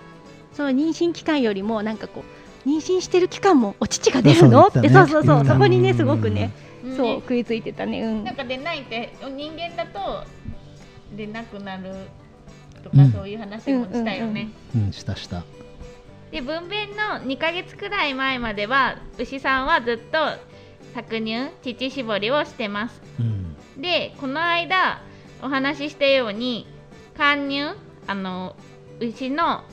[0.53, 2.23] その妊娠期間よりもなんかこ
[2.65, 4.67] う妊娠してる期間もお乳が出るの？
[4.67, 4.89] ってね。
[4.89, 5.45] そうそうそううん。
[5.45, 6.51] そこにねすごくね
[6.83, 6.97] うん。
[6.97, 8.01] そう食いついてたね。
[8.01, 8.23] うん。
[8.23, 10.23] なんか出ないって人間だと
[11.15, 11.93] 出なくなる
[12.83, 13.11] とか、うん。
[13.11, 15.43] そういう話もしたよね、うんしたした
[16.31, 20.17] で分娩の2ヶ月くらい前までは牛さんはずっと
[20.95, 23.01] 搾乳乳搾りをしてます。
[23.19, 23.55] うん。
[23.81, 25.01] でこの間
[25.41, 26.67] お話ししたように
[27.17, 28.55] 貫乳あの
[28.99, 29.63] 牛の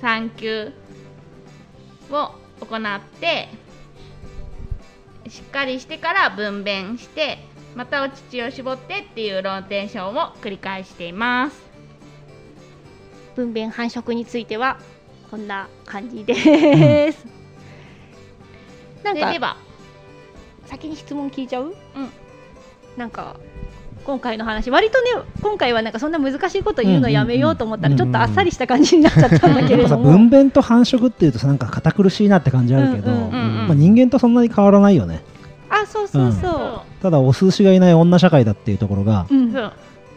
[0.00, 0.72] 産休
[2.10, 3.48] を行って
[5.28, 7.38] しっかりしてから分娩して
[7.76, 11.62] またお乳を絞ってっていうローテーションを繰り返しています。
[13.36, 14.80] 分娩繁殖については
[15.30, 17.24] こんな感じです、
[19.04, 19.38] なんかで
[20.66, 21.66] 先に質問聞いちゃう？
[21.66, 21.74] うん。
[22.96, 23.36] なんか
[24.04, 25.10] 今回の話割とね
[25.42, 30.10] 今回はなんかそんな難しいこと言うのやめようと思ったらちょっとあっさりした感じになっちゃったんだけども。
[30.10, 31.58] 分娩と繁殖っていうとさなん。
[31.58, 33.12] か堅苦しいなって感じあるけど、
[33.74, 34.34] 人間とそん。
[34.34, 35.22] なに変わらないよね
[35.68, 39.52] あそうそうそそただお寿司がいない女社会だっていうところがう、うん。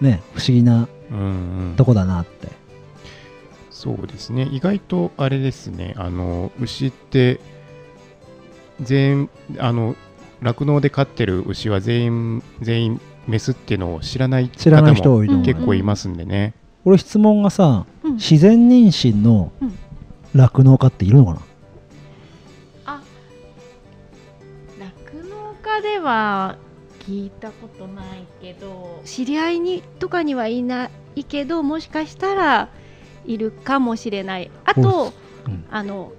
[0.01, 1.17] ね不思議なうん。
[1.17, 1.21] う
[1.73, 1.75] ん。
[1.77, 2.47] とこだなって
[3.83, 4.47] そうですね。
[4.49, 5.93] 意外とあれですね。
[5.97, 7.41] あの牛って
[8.79, 9.97] 全あの
[10.41, 16.53] 酪農で飼ってる牛は全員全員メスっていうのを知らない知らない人方も結構いますんでね、
[16.85, 18.13] 俺質問がさうん。
[18.13, 19.77] 自然妊娠のうん。
[20.33, 21.41] 酪農家っているのかな、
[24.79, 26.55] 酪農家では
[27.01, 32.69] 聞いたことないけど知り合いにとかにはいないけどもしかしたら
[33.25, 34.49] いるかもしれない。
[34.65, 35.13] あと、
[35.47, 35.65] うん。
[35.69, 36.11] あの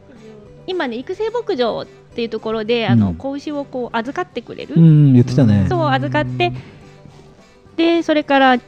[0.67, 5.67] 今ね育成牧場っていうところであの、うん子牛をこう預かってくれる、うん言ってたね。
[5.69, 6.53] そう預かって。
[7.77, 8.59] でそれから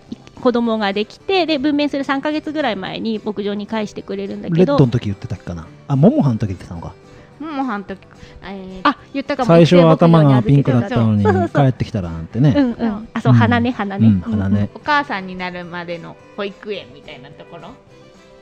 [0.40, 4.56] 子供ができてで分娩する3か月ぐらい前に牧場に返してくれるんだけど。
[4.56, 5.66] レッドの時言ってたっけかな？
[5.88, 6.92] あモモハの時言ってたのか。
[7.38, 7.98] ももはんとき
[8.42, 9.46] えーあ言ったかも。
[9.46, 11.64] 最初は頭がピンクだったのにそうそうそう。
[11.66, 13.08] 帰ってきたらなんてね、うんうん。
[13.14, 13.38] あそううん。
[13.38, 14.70] 鼻ね鼻ね、うん鼻ね。
[14.74, 17.70] お母さんになるまでの保育園みたいなところ？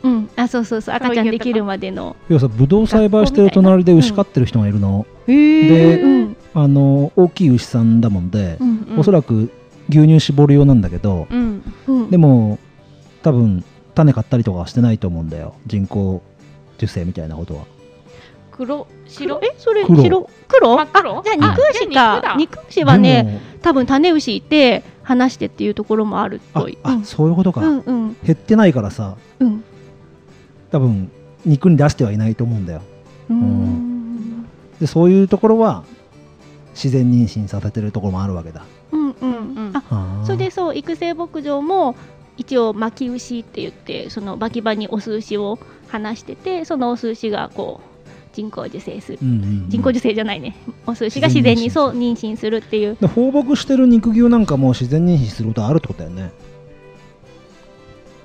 [0.05, 0.95] うん、うんあそうそうそう。
[0.95, 2.14] 赤ちゃんできるまでの。
[2.29, 5.33] 要はさブドウ栽培してる隣で牛飼ってる人がいるの、へ
[5.97, 6.37] でうん。
[6.55, 8.99] あの大きい牛さんだもんで、うんうん。
[9.01, 9.51] おそらく
[9.88, 11.62] 牛乳絞る用なんだけど、うん。
[11.88, 12.11] うん。
[12.11, 12.59] でも
[13.23, 13.64] 多分
[13.95, 15.55] 種買ったりとかはしてないと思うんだよ。
[15.67, 16.23] 人工
[16.79, 17.64] 授精みたいなことは。
[18.51, 19.40] 黒白？
[19.43, 20.03] えそれ黒。
[20.03, 20.31] 白？
[20.47, 20.85] 黒？
[21.25, 22.35] じゃあ肉牛か。
[22.38, 26.79] 肉牛はでねも多分種牛いて離してっていうところもあるっあぽい。
[26.83, 28.17] あそういうことか、うんうん。
[28.23, 29.17] 減ってないからさ。
[29.40, 29.64] うん
[30.75, 31.09] 多分
[31.47, 32.83] 肉に出してはいないと思うんだよ。
[33.31, 34.45] うん。
[34.81, 35.85] でそういうところは
[36.75, 38.65] 自然妊娠させてるところもあるわけだ。
[38.91, 39.71] うんううん。
[39.71, 41.95] んあそれでそう育成牧場も
[42.37, 45.61] 一応巻き牛って言ってその巻き場にオス牛を
[45.93, 49.19] 放しててそのオス牛がこう人工授精する。
[49.23, 49.67] うんうんうん。
[49.69, 50.57] 人工授精じゃないね。
[50.89, 52.97] オス牛が自然にそう妊娠するっていう。
[53.01, 56.33] で放牧してる肉牛なんかも自然妊娠することあるってことだよね。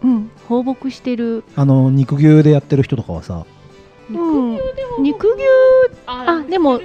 [0.04, 1.46] うん放牧してる。
[1.56, 3.46] あの肉牛でやってる人とかはさ。
[4.12, 4.60] うん。
[5.02, 5.44] 肉牛
[6.08, 6.82] ああでも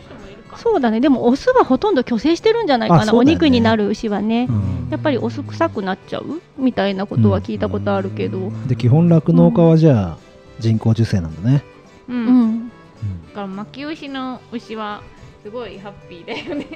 [0.57, 1.01] そうだね。
[1.01, 3.19] でもオスはほとんど虚勢してるんじゃないかな、ね。
[3.25, 4.75] 肉になる牛はね、うん。
[4.91, 10.19] やっぱりオス臭くなっちゃうみたいなことは聞いたことあるけど、で基本酪農家はじゃあ
[10.61, 11.65] 人工授精なんだね、
[12.09, 12.69] ううんん、
[13.29, 15.03] だから巻き牛の牛は
[15.45, 16.67] すごいハッピーだよね。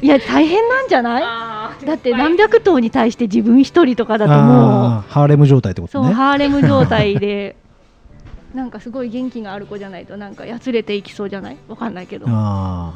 [0.00, 1.84] いや大変なんじゃない？
[1.84, 7.56] だって何百頭に対して自分一人とかだともあーハーレム状態ってこうそう、とねハーレム状態で。
[8.54, 11.56] なんかすごい元気がある子じゃないとなんかやつれていきそうじゃない？
[11.66, 12.26] わかんないけど。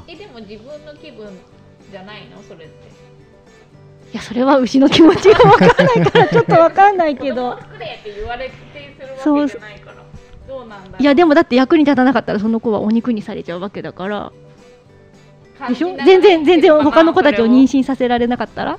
[0.07, 1.27] えでも自分の気分
[1.91, 2.41] じゃないの？
[2.45, 2.88] それって。
[4.12, 8.53] やそれは牛の気持ちがわかんないからちょっとわかんないけ子供ど作れって言われて
[8.97, 9.97] するわけじゃないから。
[10.47, 11.03] どうなんだろう。
[11.03, 14.31] いやでもだって役に立たなかったらその子はお肉にされちゃうわけだから
[15.68, 15.97] でしょ？
[15.97, 18.79] 全然全然他の子たちを妊娠させられなかったら？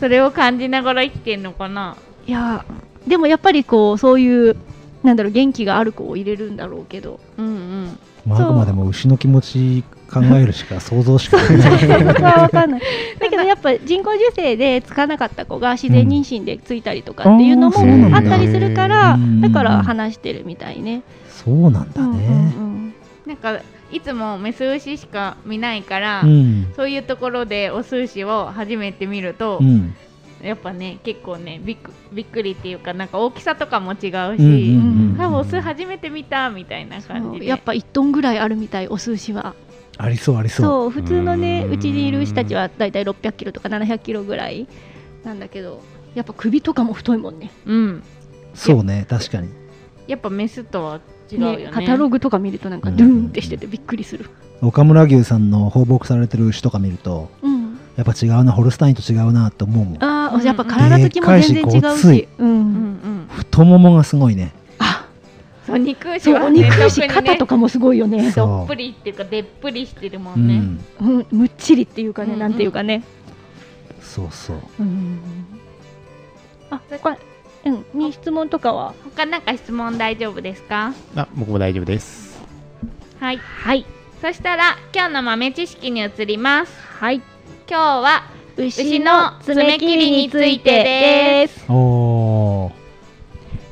[0.00, 1.96] それを感じながら生きてんのかな？
[2.26, 2.64] いや
[3.06, 4.56] でもやっぱりこうそういう
[5.02, 7.20] なんだろう元気がある子を入れるんだろうけど。
[7.36, 7.86] うんうん。
[7.86, 11.78] ー、まあ、あくまでも牛の気持ち考えるしか想像しかできない。
[11.78, 12.80] そこは分かんない。
[13.18, 18.14] だけどやっぱ人工授精でつかなかった子が自然妊娠でついたりとかっていうのもうん。
[18.14, 19.40] あったりするからうん。
[19.42, 21.02] だから話してるみたいね。
[21.28, 22.94] そうなんだうんうんねうん。
[23.26, 23.60] なんか
[23.92, 26.72] いつもメス牛しか見ないから、うん。
[26.74, 29.94] そういうところでオス牛を初めて見ると、うん。
[30.42, 39.54] やっぱね結構ねびっくびっくりっていうかなんか大きさとかも違うし、うんうんうんあオス初めて見たみたいな感じやっぱ1トンぐらいあるみたいお寿司は。
[39.96, 40.66] ありそうありそう。
[40.66, 41.72] そう普通のねうん。
[41.72, 44.66] うちにいる牛たちはだいたい600キロとか700キロぐらい
[45.24, 45.82] なんだけど
[46.14, 47.50] やっぱ首とかも太いもんね。
[47.64, 48.02] うん。
[48.54, 49.48] そうね確かに。
[50.06, 51.64] やっぱメスとは違うよね。
[51.64, 52.96] ねカタログとか見るとなんかうん。
[52.96, 54.30] ドゥーンってしててびっくりする、
[54.62, 60.04] 岡村牛さんの放牧されてる牛とか見るとうん、やっぱ違うなホルスタインと違うなって思うもん。
[60.04, 62.28] ああ、うんやっぱ体つきも全然違うし。
[62.38, 62.60] う、うん。
[62.94, 64.52] ん太ももがすごいね。
[64.78, 65.06] あ
[65.66, 67.14] そう肉牛そうお肉牛特にね。
[67.14, 68.30] 肩とかもすごいよね。
[68.32, 70.48] どっぷりっていうかでっぷりしてるもうん。
[70.48, 70.84] ね、ん。
[71.00, 72.38] うん、むっちりっていうかね、うん。
[72.38, 73.02] なんていうかね。
[74.00, 74.56] そうそう。
[74.80, 75.18] うん。
[76.70, 77.18] あ、これ、
[77.64, 78.94] うん、に質問とかは？
[79.16, 80.92] 他なんか質問大丈夫ですか？
[81.16, 82.42] あ僕も大丈夫です
[83.20, 83.86] はいはい。
[84.20, 87.16] そしたら今日の豆知識に移りますはい。
[87.68, 88.24] 今日は
[88.56, 91.64] 牛の爪切りについてです。
[91.70, 92.84] おー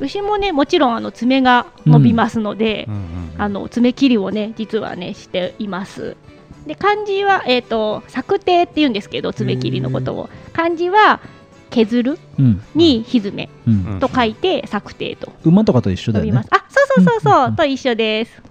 [0.01, 6.17] 牛もね、もちろんあの爪が伸びますので、うんうんうんあの爪切りをね、実はね、しています。
[6.67, 10.29] で、漢字は、えっ、と、作定って言うんですけど、爪切りのことを。
[10.53, 11.19] 漢字は
[11.73, 12.19] 削る？
[12.39, 12.63] うん。
[12.75, 13.49] にひずめ。
[13.67, 13.99] うん。
[13.99, 15.33] と書いて、作定と。
[15.43, 16.45] 馬とかと一緒だよね。
[16.51, 17.57] あ、そうそうそうそう、うんうんうん。
[17.57, 18.43] と一緒です。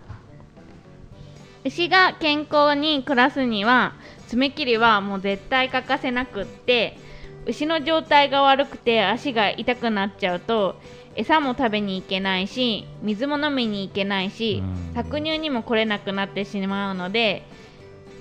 [1.64, 3.94] 牛が健康に暮らすには
[4.28, 6.98] 爪切りはもう絶対欠かせなくって
[7.46, 10.82] 牛の状態が悪くて足が痛くなっちゃうと
[11.16, 15.00] 餌も食べに行けないし水も飲みに行けないしうん。
[15.00, 17.44] 搾乳にも来れなくなってしまうので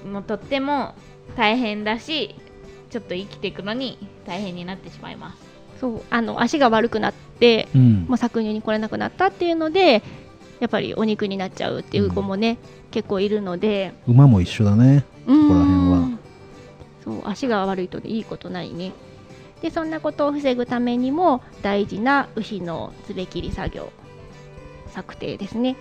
[0.05, 0.95] もうとっても
[1.35, 2.35] 大変だし
[2.91, 3.97] ちょっと生きていくのに
[4.31, 5.37] 大変になってしまいます。
[5.81, 8.05] そうあの足が悪くなってうん。
[8.07, 10.03] もう搾乳に来れなくなったっていうので
[10.61, 12.59] やっぱりお肉になっちゃうっていう子もね、
[12.91, 13.93] 結構いるので。
[14.07, 16.19] 馬も一緒だねここら辺は。
[17.03, 18.93] そう足が悪いといいことないね。
[19.63, 23.93] でそんなことを防ぐためにも大事な牛の爪切り作業
[24.93, 25.77] 策定ですね。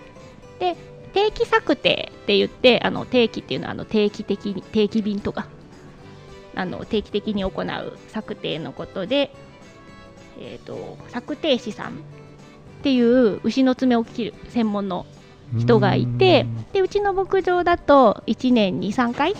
[0.58, 0.76] で
[1.12, 5.46] 定期策定って言ってあの定期っていうのはあの定期的に定期便とか
[6.54, 9.32] あの定期的に行う策定のことで、
[10.38, 11.92] えー、と策定士さんっ
[12.82, 15.06] ていう牛の爪を切る専門の
[15.58, 19.34] 人がいてでうちの牧場だと1年に3回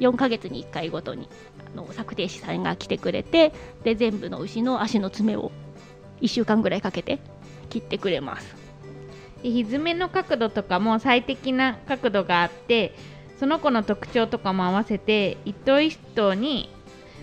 [0.00, 1.28] 4ヶ月に1回ごとに
[1.74, 3.52] あの策定士さんが来てくれて
[3.84, 5.52] で全部の牛の足の爪を
[6.20, 7.20] 1週間ぐらいかけて
[7.70, 8.62] 切ってくれます。
[9.42, 12.94] でひずめの角度とかも最適な角度があって
[13.42, 16.70] その子の特徴とかも合わせて一頭一頭に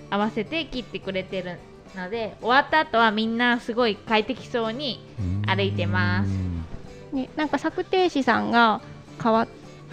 [0.09, 1.59] 合わせて切ってくれてる
[1.95, 4.99] ので終わった後はみんなすごい快適そうに
[5.47, 7.15] 歩いてます。
[7.15, 8.81] ね、なんか策定士さんが
[9.23, 9.47] 変わっ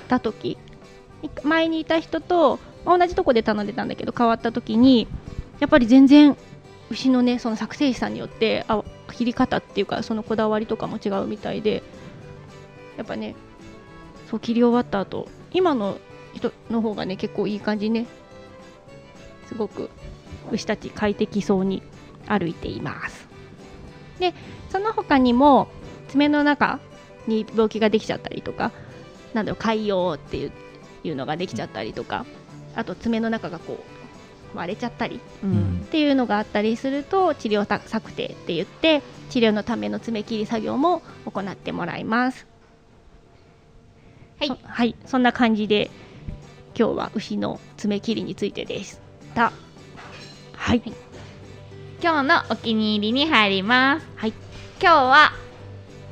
[0.09, 0.59] た時
[1.45, 5.07] 前にいた人と同じとこで頼んでたんだけど変わった時に
[5.61, 6.37] やっぱり全然
[6.91, 11.85] 牛のねその作成士さんによってあ切り方っていうかそのこだわりとかも違うみたいで
[12.97, 13.37] やっぱね
[14.29, 15.99] そう切り終わった後今の
[16.37, 18.07] 人の方がね結構いい感じね。
[19.49, 19.91] すごく
[20.51, 21.83] 牛たち快適そうに
[22.27, 23.27] 歩いています。
[24.19, 24.35] で
[24.71, 25.69] その他にも
[26.09, 26.79] 爪の中
[27.27, 28.73] に病気ができちゃったりとか
[29.35, 30.53] なんだろう潰瘍っていう
[31.05, 32.25] いうのができちゃったりとか
[32.75, 33.85] あと爪の中がこ
[34.55, 35.81] う割れちゃったりううん。
[35.81, 42.47] んっていうのがあったりすると治療策定って言って治療のための爪切り作業も行ってもらいます。
[44.39, 44.49] はい。
[44.49, 45.91] そはい、そんな感じで
[46.79, 48.99] 今日は牛の爪切りについてでし
[49.35, 49.51] た。
[50.53, 50.83] はい、
[52.03, 54.07] 今日のお気に入りに入ります。
[54.17, 54.35] はい。
[54.79, 55.33] 今日は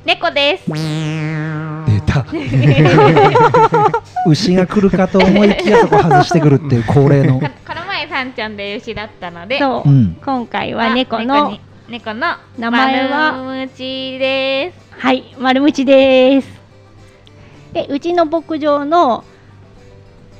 [0.05, 0.71] 猫です。
[0.71, 2.25] 出た。
[4.27, 7.39] 牛が来るかと思いきやそこ外してくるっていう恒例の。
[7.39, 10.17] この前さんちゃんで牛だったのでそう、うん。
[10.25, 13.33] 今回は猫あのに猫の名前は？
[13.33, 14.79] 丸ムチです。
[14.97, 16.47] はい丸ムチです。
[17.71, 19.23] でうちの牧場の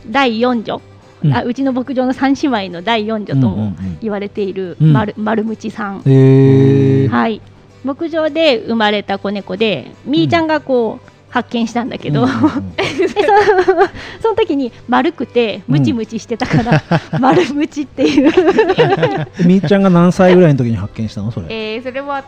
[0.09, 0.81] 第四女、
[1.23, 1.33] うん。
[1.33, 3.97] あうちの牧場の三姉妹の第四女ともうんうんうん。
[4.01, 4.93] 言われているうん。
[4.93, 6.01] 丸,、丸ムチさん。
[6.05, 7.09] えー。
[7.09, 7.41] はい、
[7.83, 12.75] 牧場で生まれた子猫でみーちゃんがこう、発見したんだけど、うんうんうん。
[12.77, 16.81] でそ その時に丸くてムチムチしてたから、
[17.19, 18.31] 丸ムチっていう。
[18.77, 21.31] え みーちゃんが何歳ぐらいの時に発見したの？
[21.31, 21.47] それ。
[21.49, 22.23] えー、それは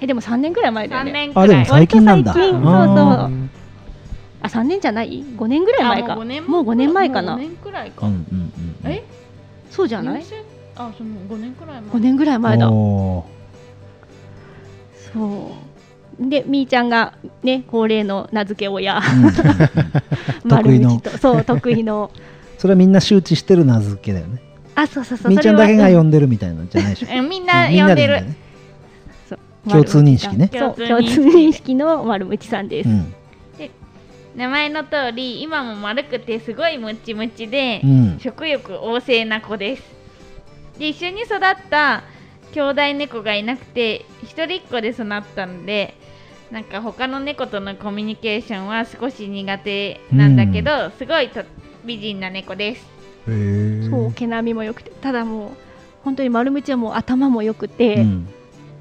[0.00, 1.44] えでも3年ぐらい前だよ3ね年くらい。
[1.44, 2.32] あでも最近なんだ。
[2.32, 3.30] そうそう
[4.42, 6.12] あ3年じゃない？5年ぐらい前か。
[6.14, 6.46] あもう5年？
[6.46, 7.36] もう5年前かな。
[7.36, 8.90] もう5年くらいか、うんうんうんうん。
[8.90, 9.04] え？
[9.70, 10.24] そうじゃない？
[10.76, 11.90] あその5年くらい前。
[11.90, 12.66] 5年ぐらい前だ。
[12.68, 13.26] そ
[15.16, 16.28] う。
[16.28, 19.00] でみーちゃんがね恒例の名付け親。
[20.48, 21.00] 得意の。
[21.20, 22.10] そう得意の。
[22.58, 24.40] それはみんな周知してる名付けだよね。
[24.74, 25.30] あそうそうそう。
[25.30, 27.08] みーちゃんだけが呼んでるみたいなんじゃないでしょ？
[27.10, 27.76] えみんな呼でる。
[27.76, 28.36] なんでいいんだよね
[29.28, 29.38] そう。
[29.70, 30.50] 共通認識ね。
[30.52, 33.14] そう共共通通認識の丸ムチさんです、うん
[34.34, 38.18] 名前の通り今も丸くてすごいムチムチで、うん。
[38.20, 39.82] 食欲旺盛な子です。
[40.78, 42.04] で一緒に育った
[42.52, 45.94] 兄弟猫がいなくて一人っ子で育ったので
[46.50, 51.44] なんか他の猫とのコミュニケーションは少し苦手なんだけど、すごいと
[51.84, 52.86] 美人な猫です。
[53.88, 55.50] そう毛並みも良くてただもう
[56.02, 58.28] 本当に丸ムチはもう頭も良くて、うん。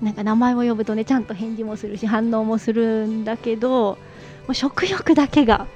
[0.02, 3.98] なんか名前を呼ぶとねちゃんと返事もするし反応もするんだけども
[4.52, 5.68] う食欲だけが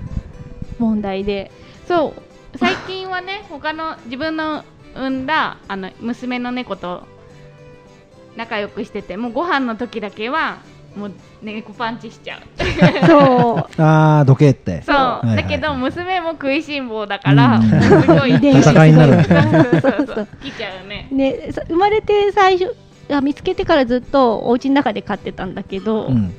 [0.80, 1.51] 問題で。
[1.88, 4.63] そう最近はね 他の自分の
[4.95, 7.03] 産んだあの娘の猫と
[8.36, 10.57] 仲良くしててもうご飯の時だけは
[10.95, 11.11] もう
[11.41, 12.41] 猫パンチしちゃう。
[13.07, 13.82] そう。
[13.82, 14.84] ああ、どけって。
[14.84, 17.82] そう、はいはいだけど娘も食いしん坊だから、うん。
[17.82, 19.47] すごい遺伝子戦いになる そうね。
[19.82, 20.28] そう。
[20.43, 21.07] 来ちゃうね。
[21.11, 22.76] ね、さ生まれて最初
[23.11, 26.34] あ見つけてからずっとお家の中で飼ってたんだけど、うん。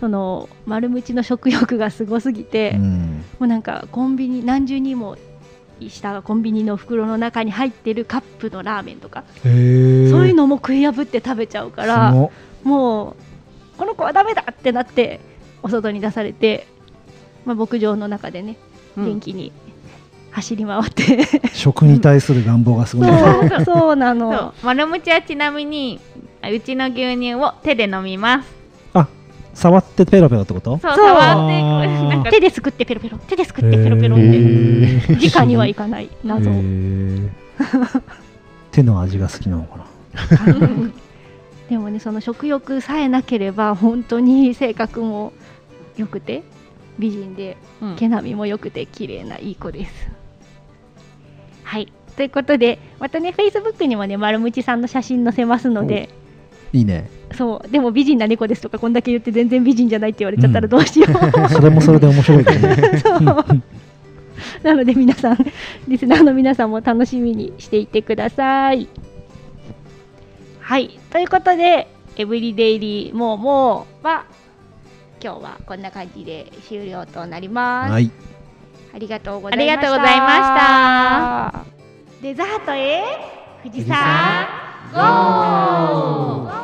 [0.00, 3.24] その丸ムチの食欲がすごすぎて、もうん。
[3.40, 5.16] うなんかコンビニ何重にも
[5.80, 9.24] したコンビニの袋の中に入ってるカップのラーメンとか。
[9.42, 12.12] そういうのも食い破って食べちゃうから
[12.64, 15.20] もうこの子はダメだってなって
[15.62, 16.66] お外に出されて、
[17.44, 18.56] まあ、牧場の中でね
[18.96, 19.52] うん元気に
[20.30, 23.08] 走り回って、食に対する願望がすごい。
[23.08, 26.00] そうそうなの丸ムチはちなみに
[26.42, 28.57] うちの牛乳を手で飲みますあ、
[29.58, 30.78] 触ってペロペロってこと？
[30.78, 33.18] そう触って手ですくってペロペロ。
[33.18, 34.14] 手ですくってペロペロ。
[34.16, 36.08] っへてー直にはいかない。
[36.24, 36.50] 謎。
[38.70, 39.86] 手の味が好きなのかな？
[41.68, 45.32] でもねその食欲さえなければ本当に性格も
[45.96, 46.42] 良くて
[46.98, 49.92] 美人でうん毛並みも良くて綺麗ないい子です。
[51.64, 51.92] はい。
[52.16, 56.08] ということでまたねフェイスブックにもね丸ムチさんの写真載せますので。
[56.72, 57.10] いいね。
[57.34, 63.02] そうでも美人な猫ですとかこんだけ言って全然美人じゃないって言われちゃったらどうしよう、それもそれで面白いけどね。
[64.62, 65.38] なので皆さん
[65.86, 68.88] リスナーの皆さんも楽しみにしていてください。
[70.60, 74.24] はいということでエブリデイリーもうもうは
[75.22, 77.92] 今日はこんな感じで終了となります。
[77.92, 78.10] はい。
[78.94, 79.72] ありがとうございました。
[79.72, 82.22] ありがとうございました。
[82.22, 83.02] デザートへ
[83.62, 84.46] 富士山
[84.92, 86.58] ゴー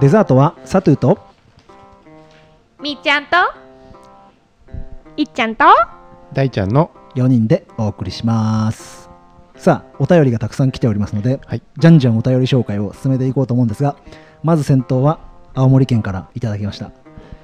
[0.00, 1.18] デザートはサトゥーと？
[2.80, 3.36] みーちゃんと？
[5.18, 5.64] いっちゃんと？
[6.32, 9.10] 大ちゃんの？4人でお送りします。
[9.56, 11.62] さあ、お便りがたくさん来ておりますので、はい。
[11.76, 13.96] じゃんじゃんお便り紹介を進めていこうと思うんですが、
[14.42, 15.20] まず先頭は
[15.54, 16.92] 青森県からいただきました。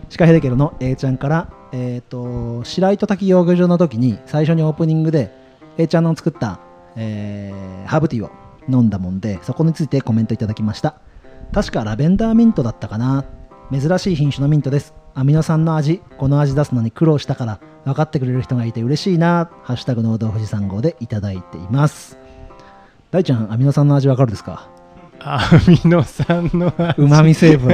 [0.08, 5.30] シカヘデケロの A ちゃんから、えー、と白糸滝養魚場の時に最初にオープニングで
[5.76, 6.58] A ちゃんの作った、
[6.96, 8.30] えーハーブティーを
[8.68, 10.96] 飲んだもんでそこについてコメントいただきました。
[11.52, 13.24] 確かラベンダーミントだったかな。
[13.72, 14.94] 珍しい品種のミントです。
[15.14, 19.48] アミノ酸の味この味出すのに苦労したから分かってくれる人がいて嬉しいな。
[19.62, 22.18] ハッシュタグ農道富士山号でいただいています。
[23.10, 24.68] 大ちゃんアミノ酸の味わかるですか？
[25.20, 27.00] アミノ酸の味。
[27.02, 27.70] うまみ成分。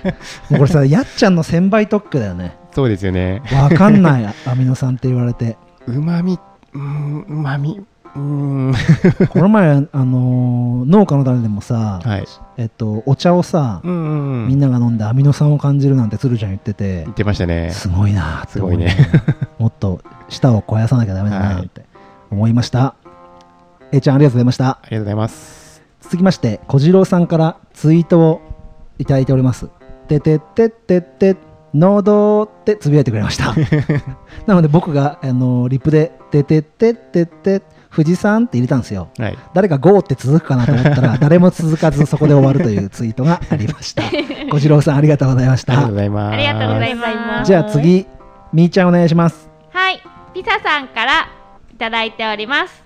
[0.50, 2.56] もうこれさやっちゃんの1000倍特許だよね。
[2.72, 3.42] そうですよね。
[3.52, 4.34] わかんない。
[4.46, 5.56] アミノ酸って言われて。
[5.86, 6.38] うまみ
[6.74, 7.80] うーんうまみ
[8.16, 8.22] うー
[8.70, 8.74] ん。
[9.28, 12.24] この前、あのー農家の種でもさ、はい。
[12.56, 14.48] えっと、お茶をさ、うんうんうん。
[14.48, 17.70] みんなが飲んでアミノ酸を感じるなんて鶴ちゃん言ってて言ってましたね。
[17.70, 18.96] すごいなすごいね。
[19.58, 21.84] もっと舌を肥やさなきゃダメだなって
[22.30, 22.94] 思いました、
[23.92, 24.68] A ちゃんありがとうございました。
[24.68, 25.82] ありがとうございます。
[26.00, 28.40] 続きまして小次郎さんからツイートを
[28.98, 29.68] いただいております。
[30.08, 31.36] ててってってって
[31.74, 33.54] 農道ってつぶやいてくれました。
[34.46, 37.62] なので僕があのリップでててってってって
[37.96, 39.08] 富士山って入れたんですよ。
[39.18, 39.38] はい。
[39.54, 44.02] 誰か GO って続くかなと思ったら 誰も続かずそこで終わるというツイートがありました。
[44.52, 45.72] 小次郎さんありがとうございました。
[45.72, 46.34] ありがとうございます。
[46.34, 47.46] ありがとうございます。
[47.46, 48.06] じゃあ次
[48.52, 49.48] みーちゃんお願いします。
[49.72, 50.02] はい、
[50.34, 51.28] ピサさんから
[51.72, 52.84] いただいております。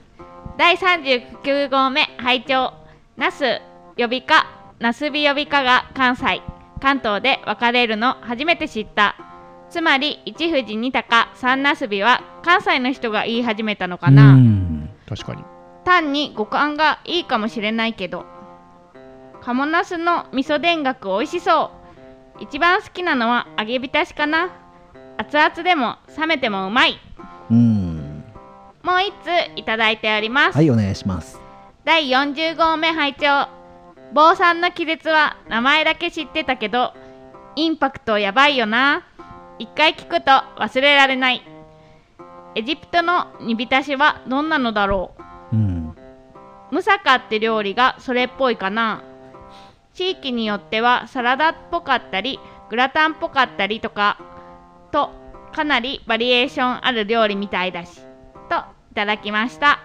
[0.56, 2.72] 第39号目拝聴
[3.16, 3.60] ナス
[3.96, 4.46] 呼びか
[4.78, 6.40] ナスビ呼びかが関西
[6.80, 9.16] 関東で分かれるの初めて知った。
[9.70, 14.79] つまり一富士二鷹三ナスビは関西の人が言い始めたのかうなん
[15.10, 15.44] 確かに。
[15.84, 18.24] 単に五感がいいかもしれないけど
[19.42, 21.72] 鴨ナスの味噌田楽美味しそ
[22.38, 22.42] う。
[22.42, 24.50] 一番好きなのは揚げ浸しかな。
[25.18, 26.98] 熱々でも冷めてもうまい。
[27.50, 28.24] うん。
[28.82, 31.40] もう一通いただいております、はいお願いします。
[31.84, 33.48] 第40号目拝聴。
[34.12, 36.94] 坊さんの気絶は名前だけ知ってたけど
[37.56, 39.06] インパクトやばいよな。
[39.58, 41.42] 一回聞くと忘れられない
[42.54, 45.12] エジプトの煮浸しはどんなのだろ
[45.52, 45.56] う？
[45.56, 49.02] んうムサカって料理がそれっぽいかな？
[49.94, 52.38] 地域によってはサラダっぽかったり
[52.70, 54.18] グラタンっぽかったりとか
[54.92, 55.10] と
[55.52, 58.00] かなりバリエーションある料理みたいだし
[58.48, 58.56] と
[58.92, 59.80] いただきました。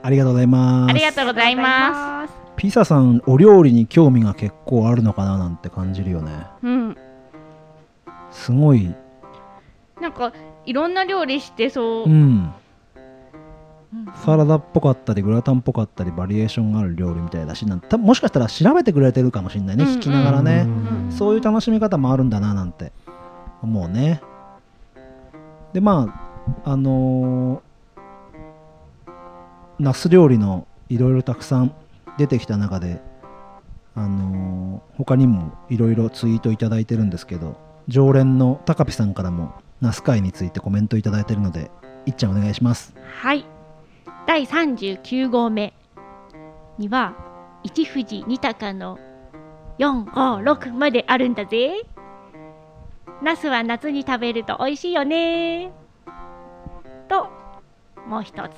[0.00, 0.90] ありがとうございます。
[0.90, 2.34] ありがとうございます。
[2.56, 6.46] ピサさんお料理に興味が結構あるのかななんて感じるよね。
[6.62, 6.96] うん、
[8.30, 8.94] すごい。
[10.00, 10.32] なんか
[10.68, 12.52] いろんな料理してそう、うん。
[14.22, 19.90] サラダっぽかったりグラタンっぽかったりバリエーションがある料理みたいだしなんもしかしたら調べてくれてるかもしれないね、うん。
[19.94, 21.10] 聞きながらね、うん。
[21.10, 22.92] そういう楽しみ方もあるんだななんて
[23.62, 24.20] 思うね。
[25.72, 26.14] でま
[26.64, 27.68] ああのー
[29.78, 31.72] ナス料理のいろいろたくさん
[32.18, 33.00] 出てきた中で
[33.94, 37.56] あのー他にもいろいろツイートいただいてるんですけど
[37.88, 41.70] 常連の高ピさんからもナス会についてコメントいただいてるので
[42.06, 42.94] いっちゃんお願いします。
[43.20, 43.44] はい。
[44.26, 45.72] 第39号目
[46.78, 47.14] には
[47.62, 48.98] 一富士二鷹の
[49.78, 51.82] 456まであるんだぜ。
[53.22, 55.72] ナスは夏に食べると美味しいよね。
[57.08, 57.28] と
[58.06, 58.50] もう一つ。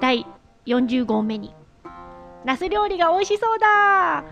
[0.00, 0.26] 第
[0.66, 1.54] 40号目に。
[2.44, 4.24] ナス料理が美味しそうだ。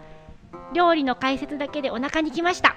[0.73, 2.77] 料理の解説だけでお腹にきました。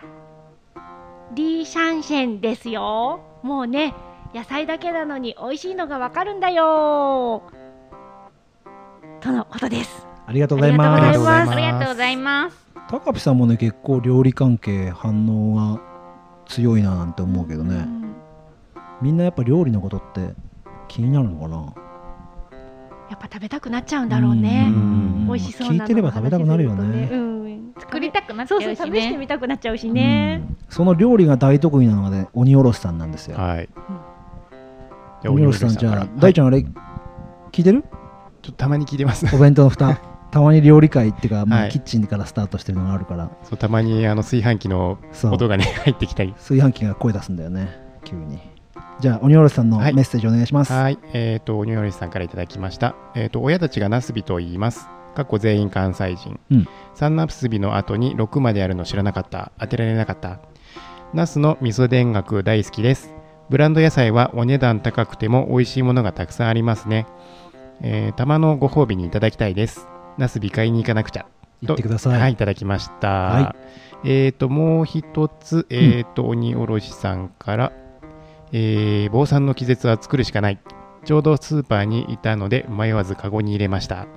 [1.38, 3.20] リーシャンシェンですよ。
[3.44, 3.94] もうね
[4.34, 7.44] 野菜だけなのに美味しいのがわかるんだよ。
[9.22, 10.08] とのことです。
[10.26, 11.56] ありがとうございまありがとうございすます。
[11.56, 12.58] ありがとうございます。
[12.90, 15.80] 高ピさんもね結構料理関係反応が
[16.48, 18.16] 強いななんて思うけどね、うん。
[19.04, 20.34] みんなやっぱ料理のことって
[20.88, 21.58] 気になるのかな？
[23.12, 24.70] やっぱ食べたくなっちゃうんだろうね。
[24.70, 25.28] ん。
[25.28, 27.10] 美味しそうなの聞いてれば食べたくなるよね。
[27.12, 27.37] うん
[27.80, 30.44] 作りたくなっちゃそううそうし試してねみたくなっちゃうしね。
[30.48, 30.58] うん。
[30.70, 33.70] その料理が大得意なのがね鬼おろしさんなんですよ、はい。
[35.26, 36.66] 鬼おろしさんじゃあ大ちゃんあれ
[37.52, 37.82] 聞いてる？
[37.82, 37.90] ちょっ
[38.42, 39.26] とたまに聞いてます。
[39.36, 40.00] お弁当の蓋。
[40.30, 41.70] たまに料理会っていうか、まあはい。
[41.70, 43.32] キッチンからスタートしてるのがあるから。
[43.44, 45.34] そうたまにあの炊飯器のそう。
[45.34, 46.34] 音がね入ってきたり。
[46.34, 47.70] 炊飯器が声出すんだよね
[48.04, 48.40] 急に。
[49.00, 49.94] じゃあ鬼おろしさんのメはい。
[49.94, 52.96] ッセージお願いします、はい、えっ、と、鬼おろしさんからいただきました。
[53.16, 54.90] えっ、と、親たちがナスビと言います。
[55.18, 56.40] かっこ全員関西人。
[56.52, 59.52] うん三ナスビの後に6まであるの知らなかった。
[59.60, 60.40] 当てられなかった。
[61.14, 63.14] ナスの味噌田楽大好きです。
[63.50, 67.08] ブランド野菜はお値段高くても美味しいものがたくさんありますね。
[67.82, 69.88] えー、たまのご褒美にいただきたいです。
[70.18, 71.26] ナスビ買いに行かなくちゃ。
[71.64, 73.08] 言ってください、はい、いただきました。
[73.08, 73.56] は
[74.04, 77.72] えっ、と、もう一つ、えっ、と、鬼おろしさんから、
[78.52, 80.60] えー、坊さんの気絶は作るしかない。
[81.06, 84.08] ちょうどスーパーにいたので迷わずカゴに入れました。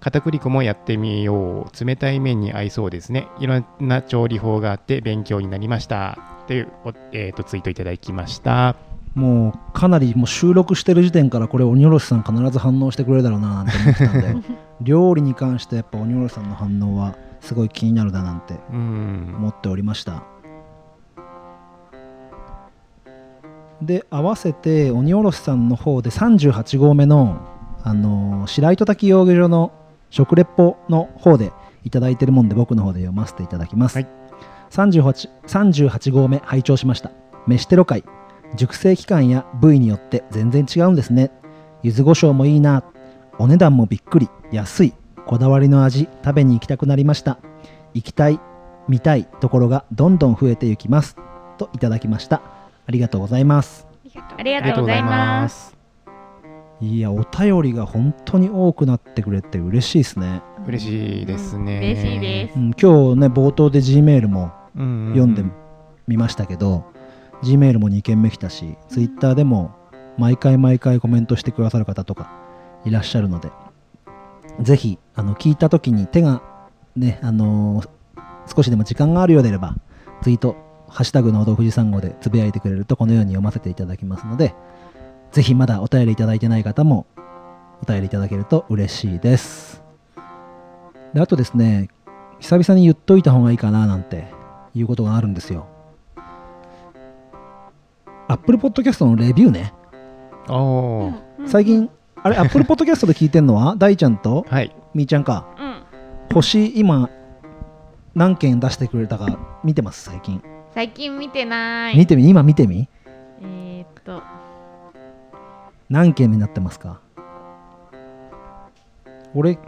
[0.00, 1.84] 片栗粉もやってみよう。
[1.84, 3.26] 冷たい麺に合いそうですね。
[3.40, 6.18] いろんな調理法があって勉強になりました。
[6.46, 8.76] という、おえー、とツイートいただきました。
[9.14, 14.36] もうかなりもう収録してる時点からこれ鬼おろしさん必ず反応してくれるだろうななんて思ってたんで
[14.80, 19.34] 料理に関してやっぱ鬼おろしさんの反応はすごい気になるだなんてうん。
[19.38, 20.22] 思っておりました。
[23.82, 27.38] で合わせて鬼おろしさんの方で38号目の、
[27.82, 29.72] あのー白糸滝養魚場の
[30.10, 31.52] 食レポの方で
[31.84, 34.08] いただいてるもんで僕の方で読ませていただきます、はい。
[34.70, 37.10] 38, 38号目拝聴しました。
[37.46, 38.04] 飯テロ会。
[38.56, 41.30] 熟成期間や部位によって全然違うんですね。
[41.82, 42.84] 柚子胡椒もいいな。
[43.38, 44.28] お値段もびっくり。
[44.52, 44.94] 安い。
[45.26, 46.08] こだわりの味。
[46.24, 47.38] 食べに行きたくなりました。
[47.94, 48.40] 行きたい
[48.88, 51.16] 見たいところがどんどん増えていきます。
[51.58, 52.42] といただきました。
[52.86, 53.88] ありがとうございます。
[54.36, 55.77] ありがとうございます
[56.80, 61.78] いやお便りが本当に多くなってくれて嬉しいですね、嬉しいですね。
[61.78, 62.56] 嬉しいです。
[62.56, 65.44] うん、今日ね冒頭で G メールも読読んで
[66.06, 66.84] みましたけど、
[67.42, 69.74] G メールも2件目来たし Twitter でも
[70.18, 72.30] 毎回毎回コメントしてくださる方とか
[72.84, 73.50] いらっしゃるので
[74.60, 76.42] ぜひあの聞いた時に手が
[76.96, 77.88] ねあのー
[78.48, 79.76] 少しでも時間があるようであれば
[80.22, 80.56] ツイート
[80.88, 84.54] ハッシュタグの富士山号でつぶやいてくれるとこのように読ませていただきますので
[85.38, 87.06] ぜひまだお便りいただいてない方も
[87.80, 89.84] お便りいただけると嬉しいです。
[91.14, 91.90] であとですね
[92.40, 94.26] 久々に言っといた方がいいかななんて
[94.74, 95.68] いうことがあるんですよ。
[98.26, 99.72] Apple Podcast のレビューね。
[101.46, 101.88] 最近
[102.24, 104.44] あれ Apple Podcast で聞いてんのは大ちゃんと？
[104.50, 104.74] はい。
[104.92, 105.46] みーちゃんか？
[105.56, 105.82] うん。
[106.34, 107.08] 星今
[108.16, 110.42] 何件出してくれたか見てます最近。
[110.74, 111.96] 最近見てない。
[111.96, 112.28] 見てみ？
[112.28, 112.88] 今見てみ？
[113.40, 114.20] えー、っと
[115.88, 117.00] 何件になってますか？
[119.34, 119.58] 俺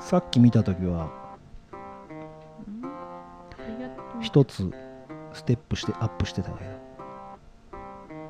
[0.00, 1.10] さっき見た時は
[4.20, 4.70] 一つ
[5.32, 6.70] ステップしてアップしてたけど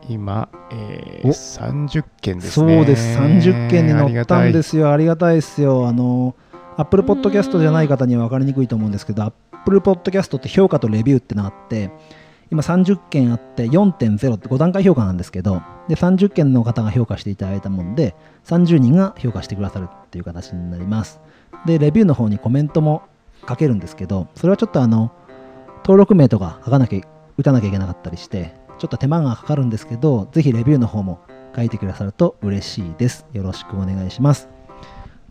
[0.09, 1.31] 今、えー、お。
[1.33, 3.19] 30件ですそうねです。
[3.19, 4.91] 30件に乗ったんですすよ。
[4.93, 5.87] ありがたいですよ。
[5.89, 6.35] あの
[6.77, 11.91] Apple Podcast じゃない方には分かりにくいと思うんですけど Apple Podcast って評価とレビューってのがあって
[12.55, 21.21] 今30件あって4.0って5段階評価なんですけどで30件の方が評価していただいたもんで30人が評価してくださるっていう形になります。
[21.67, 23.03] でレビューの方にコメントも
[23.49, 25.11] 書けるんですけどそれはちょっとあの
[25.79, 27.01] 登録名とか書かなきゃ
[27.37, 31.19] 打たなきゃいけなかったりしてちょっと手間がかかるんですけどぜひレビューの方も
[31.57, 33.27] 書いてくださると嬉しいです。
[33.33, 34.49] よろしくお願いします。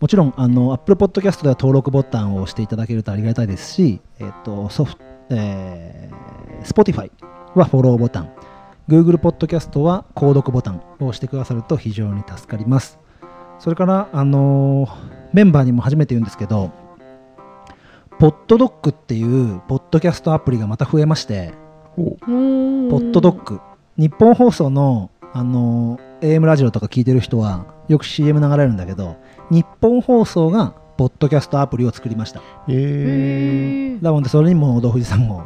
[0.02, 4.98] もちろんあの Apple Podcast では登録ボタンを押していただけるとありがたいですし、えっとソフ
[5.36, 6.24] えー
[6.64, 7.12] Spotify
[7.56, 8.30] はフォローボタン。
[8.88, 13.00] Google Podcast は購読ボタンを押してくださると非常に助かります。
[13.60, 16.72] それから、あのーメンバーにも初めて言うんですけど
[18.20, 21.54] ポッドドッグっていうポッドキャストアプリがまた増えまして
[21.98, 22.12] お。
[22.12, 23.60] ポッドドッグ
[23.98, 29.18] 日本放送の、あのー AM ラジオとか聞いてる人はよく CM 流れるんだけど
[29.50, 32.42] 日本放送がポッドキャストアプリを作りました。
[32.68, 35.44] えー、なのでそれにも農富士山を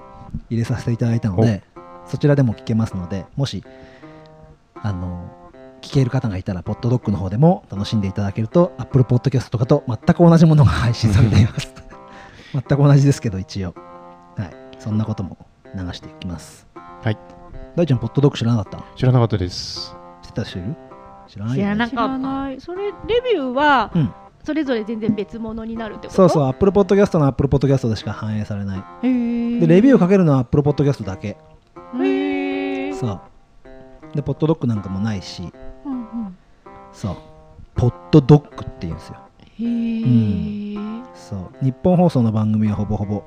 [0.50, 1.64] 入れさせていただいたので
[2.06, 3.64] そちらでも聞けますのでもし
[4.76, 5.30] あの
[5.82, 11.74] 聞ける方がいたらポッドドッグの方でも楽しんでいただけると Apple Podcast とかと全く同じものが配信されています。
[12.54, 13.74] 全く同じですけど一応。
[14.38, 14.52] はい。
[14.80, 15.38] そんなことも
[15.76, 16.68] 流していきます。
[17.04, 17.18] はい。
[17.76, 18.84] 大ちゃんポッドドッグ知らなかった？
[18.96, 19.96] 知らなかったです。
[20.24, 20.76] 知ってた人いる？
[21.28, 22.18] 知らない知らな知らかった。
[22.18, 22.62] ない。
[22.62, 24.12] それレビューはうん
[24.48, 26.16] それぞれ全然別物になるってこと？
[26.16, 28.80] そうそう Apple Podcast の Apple Podcast でしか反映されない。
[29.60, 31.28] でレビューをかけるのは Apple Podcast だけ。
[31.28, 32.96] へー。
[32.96, 33.22] そう。
[34.16, 35.52] でポッドドッグなんかもないし。
[35.86, 36.38] うんうん。
[36.94, 37.18] そう。
[37.76, 39.18] ポッドドッグって言うんですよ。
[39.60, 41.04] へー。
[41.14, 41.66] そう。
[41.66, 43.24] 日本放送の番組はほぼほぼ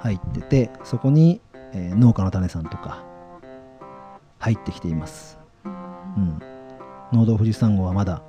[0.00, 1.40] 入っててそこに、
[1.72, 3.02] えー農家の種さんとか
[4.38, 5.38] 入ってきています。
[5.64, 6.38] うん
[7.14, 8.20] 農道富士山号はまだ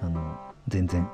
[0.00, 0.29] あの
[0.70, 1.06] 全然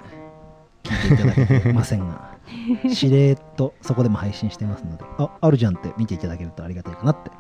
[0.85, 2.37] 聞いていただけませんが
[2.89, 7.31] しれーっとそこでも配信してますのでああるじゃんって見ていただけるとありがたいかなって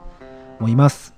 [0.58, 1.14] 思います。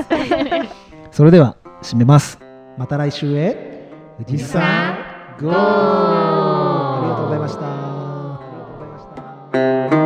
[1.10, 2.38] それでは締めます。
[2.78, 3.76] また来週へ。
[4.26, 4.62] 富士山
[5.40, 10.05] ゴーありがとうございましたありがとうございました